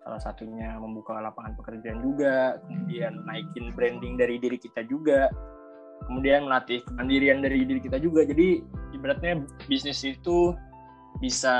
Salah 0.02 0.22
satunya 0.22 0.78
membuka 0.78 1.18
lapangan 1.18 1.58
pekerjaan 1.58 2.00
juga 2.00 2.56
kemudian 2.64 3.22
naikin 3.26 3.74
branding 3.74 4.14
dari 4.16 4.38
diri 4.40 4.56
kita 4.56 4.86
juga 4.86 5.28
kemudian 6.06 6.46
melatih 6.46 6.80
kemandirian 6.86 7.42
dari 7.42 7.66
diri 7.66 7.80
kita 7.82 7.98
juga. 7.98 8.22
Jadi 8.22 8.62
ibaratnya 8.94 9.42
bisnis 9.66 10.02
itu 10.06 10.54
bisa 11.18 11.54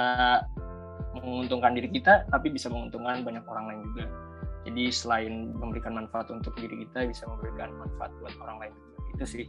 menguntungkan 1.18 1.74
diri 1.74 1.90
kita 1.90 2.30
tapi 2.30 2.54
bisa 2.54 2.70
menguntungkan 2.70 3.26
banyak 3.26 3.42
orang 3.50 3.64
lain 3.74 3.80
juga. 3.92 4.04
Jadi 4.68 4.84
selain 4.92 5.34
memberikan 5.56 5.96
manfaat 5.96 6.30
untuk 6.30 6.54
diri 6.60 6.86
kita 6.86 7.08
bisa 7.08 7.26
memberikan 7.26 7.74
manfaat 7.74 8.14
buat 8.22 8.34
orang 8.42 8.56
lain 8.62 8.72
juga. 8.74 8.98
Itu 9.18 9.24
sih 9.26 9.44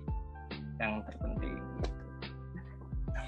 yang 0.80 1.04
terpenting. 1.06 1.58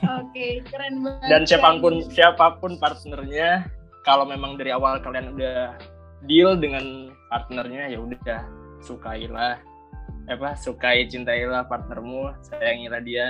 Oke, 0.01 0.65
keren 0.65 1.05
banget. 1.05 1.29
dan 1.29 1.41
siapa 1.45 1.77
pun 1.77 2.01
siapa 2.09 2.57
pun 2.57 2.73
partnernya 2.81 3.69
kalau 4.01 4.25
memang 4.25 4.57
dari 4.57 4.73
awal 4.73 4.97
kalian 4.97 5.37
udah 5.37 5.77
deal 6.25 6.57
dengan 6.57 7.13
partnernya 7.29 7.93
ya 7.93 8.01
udah 8.01 8.41
sukailah 8.81 9.61
apa 10.25 10.57
sukai 10.57 11.05
cintailah 11.05 11.69
partnermu 11.69 12.33
sayangilah 12.49 13.01
dia 13.05 13.25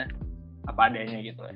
apa 0.63 0.87
adanya 0.87 1.19
gitu 1.19 1.43
ya 1.43 1.55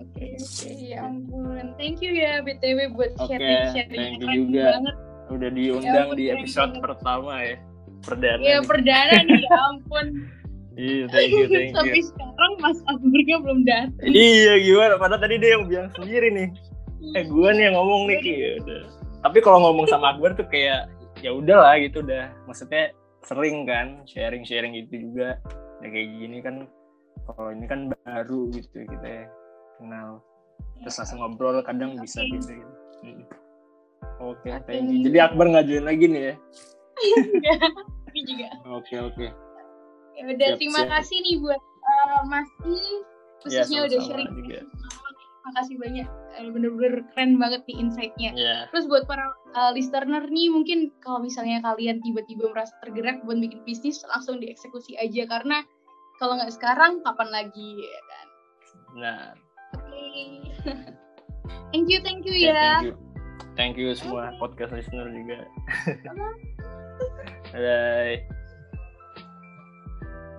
Oke, 0.00 0.36
oke, 0.38 0.70
ya 0.78 1.04
ampun. 1.10 1.74
Thank 1.74 2.00
you 2.00 2.14
ya 2.14 2.38
BTW 2.40 2.94
buat 2.94 3.12
Oke, 3.18 3.34
sharing-sharing. 3.34 3.98
thank 3.98 4.22
you 4.22 4.46
juga. 4.48 4.78
banget. 4.78 4.96
udah 5.30 5.50
diundang 5.54 6.08
ampun, 6.10 6.18
di 6.18 6.24
episode 6.32 6.72
pertama 6.82 7.32
ya 7.44 7.56
perdana 8.00 8.40
Ya 8.40 8.58
nih. 8.58 8.66
perdana 8.66 9.16
nih, 9.22 9.40
ya 9.40 9.56
ampun. 9.68 10.06
iya 10.80 11.04
thank 11.08 11.30
you 11.30 11.44
thank 11.46 11.74
Sampai 11.74 11.98
you 11.98 12.06
sekarang 12.06 12.52
Mas 12.58 12.78
Akbarnya 12.86 13.36
belum 13.38 13.60
datang. 13.64 14.08
iya 14.08 14.52
gimana 14.58 14.94
padahal 14.96 15.20
tadi 15.20 15.36
dia 15.36 15.50
yang 15.54 15.64
bilang 15.66 15.88
sendiri 15.92 16.28
nih 16.30 16.48
eh 17.12 17.24
gue 17.24 17.48
nih 17.50 17.64
yang 17.68 17.76
ngomong 17.76 18.02
nih 18.06 18.18
Ki. 18.20 18.32
Ya 18.32 18.50
udah 18.60 18.82
tapi 19.20 19.38
kalau 19.40 19.58
ngomong 19.60 19.84
sama 19.86 20.16
Akbar 20.16 20.32
tuh 20.32 20.48
kayak 20.48 20.88
ya 21.20 21.30
udahlah 21.30 21.76
gitu 21.76 22.00
udah 22.00 22.32
maksudnya 22.46 22.96
sering 23.20 23.64
kan 23.64 24.00
sharing 24.04 24.40
sharing 24.40 24.72
gitu 24.74 25.10
juga 25.10 25.36
ya 25.80 25.88
kayak 25.88 26.08
gini 26.10 26.38
kan 26.40 26.64
kalau 27.28 27.52
ini 27.52 27.64
kan 27.64 27.80
baru 28.00 28.48
gitu 28.50 28.80
kita 28.80 29.04
ya, 29.06 29.24
kenal 29.76 30.24
terus 30.80 30.96
langsung 30.96 31.20
ngobrol 31.20 31.60
kadang 31.60 32.00
bisa 32.00 32.20
Oke. 32.20 32.40
gitu 32.40 32.52
gitu 33.04 33.24
oke 34.18 34.40
Oke. 34.40 34.64
thank 34.64 34.88
you 34.88 35.04
jadi 35.04 35.28
Akbar 35.28 35.46
ngajuin 35.46 35.84
lagi 35.84 36.04
nih 36.06 36.22
ya 36.22 36.34
Enggak, 37.00 37.58
tapi 38.04 38.20
juga. 38.24 38.48
oke 38.68 38.94
oke 39.06 39.26
Ya 40.12 40.22
udah, 40.26 40.48
Siap, 40.52 40.58
terima 40.60 40.80
siap. 40.84 40.90
kasih 40.92 41.18
nih 41.22 41.36
buat 41.40 41.62
eh, 41.62 42.20
Mas 42.26 42.50
I 42.60 42.76
Ya, 43.48 43.64
khususnya 43.64 43.78
udah 43.88 44.00
sharing. 44.04 44.28
juga. 44.36 44.58
Makasih 45.40 45.76
banyak, 45.76 46.06
Eh, 46.30 46.46
bener-bener 46.46 47.00
keren 47.10 47.40
banget 47.40 47.64
nih 47.64 47.76
insight-nya. 47.80 48.30
ya 48.34 48.56
Terus 48.68 48.84
buat 48.84 49.08
para 49.08 49.24
uh, 49.50 49.72
listener 49.72 50.20
nih, 50.22 50.46
mungkin 50.46 50.92
kalau 51.00 51.18
misalnya 51.18 51.58
kalian 51.60 51.98
tiba-tiba 52.00 52.46
merasa 52.46 52.76
tergerak 52.78 53.24
buat 53.24 53.40
bikin 53.40 53.64
bisnis, 53.64 54.04
langsung 54.06 54.38
dieksekusi 54.38 54.92
aja 54.94 55.24
karena 55.26 55.64
kalau 56.16 56.36
nggak 56.36 56.52
sekarang, 56.52 57.00
kapan 57.00 57.28
lagi 57.30 57.68
ya 57.80 58.00
kan? 58.04 58.26
nah 58.92 59.20
Oke. 59.72 60.04
thank 61.72 61.88
you, 61.88 61.98
thank 62.00 62.20
you 62.22 62.34
ya, 62.34 62.50
ya. 62.50 62.52
thank 62.52 62.84
you 62.84 62.94
thank 63.56 63.74
you 63.74 63.88
semua 63.94 64.36
podcast 64.36 64.70
listener 64.70 65.08
juga 65.08 65.48
bye 67.54 68.40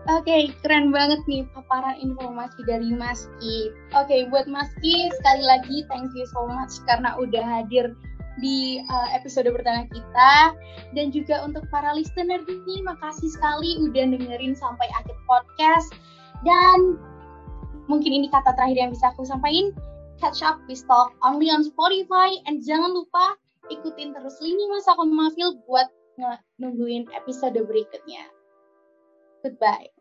Oke, 0.10 0.50
keren 0.65 0.89
banget 0.89 1.21
nih 1.30 1.45
paparan 1.54 1.93
informasi 2.02 2.65
dari 2.65 2.89
Mas 2.89 3.30
Ki. 3.38 3.69
Oke, 3.93 4.26
buat 4.34 4.50
Mas 4.50 4.74
Ki, 4.82 5.13
sekali 5.21 5.45
lagi 5.45 5.86
thank 5.93 6.10
you 6.17 6.26
so 6.34 6.50
much 6.50 6.82
karena 6.89 7.13
udah 7.21 7.45
hadir 7.45 7.93
di 8.41 8.82
uh, 8.89 9.08
episode 9.13 9.45
pertama 9.54 9.86
kita. 9.93 10.58
Dan 10.97 11.13
juga 11.13 11.45
untuk 11.45 11.69
para 11.69 11.93
listener 11.93 12.41
nih, 12.50 12.82
makasih 12.82 13.30
sekali 13.30 13.78
udah 13.78 14.10
dengerin 14.10 14.58
sampai 14.58 14.89
akhir 14.97 15.13
podcast. 15.30 15.93
Dan 16.41 16.97
mungkin 17.86 18.10
ini 18.10 18.28
kata 18.34 18.58
terakhir 18.58 18.82
yang 18.82 18.91
bisa 18.97 19.13
aku 19.13 19.21
sampaikan. 19.21 19.69
Catch 20.17 20.41
up 20.41 20.62
with 20.65 20.82
talk 20.89 21.13
only 21.21 21.54
on 21.54 21.62
Spotify. 21.62 22.41
And 22.50 22.65
jangan 22.65 22.89
lupa 22.93 23.38
ikutin 23.69 24.17
terus 24.17 24.38
lini 24.41 24.65
masa 24.74 24.97
Mafil 24.97 25.62
buat 25.69 25.89
nungguin 26.60 27.08
episode 27.15 27.60
berikutnya. 27.63 28.28
Goodbye. 29.41 30.01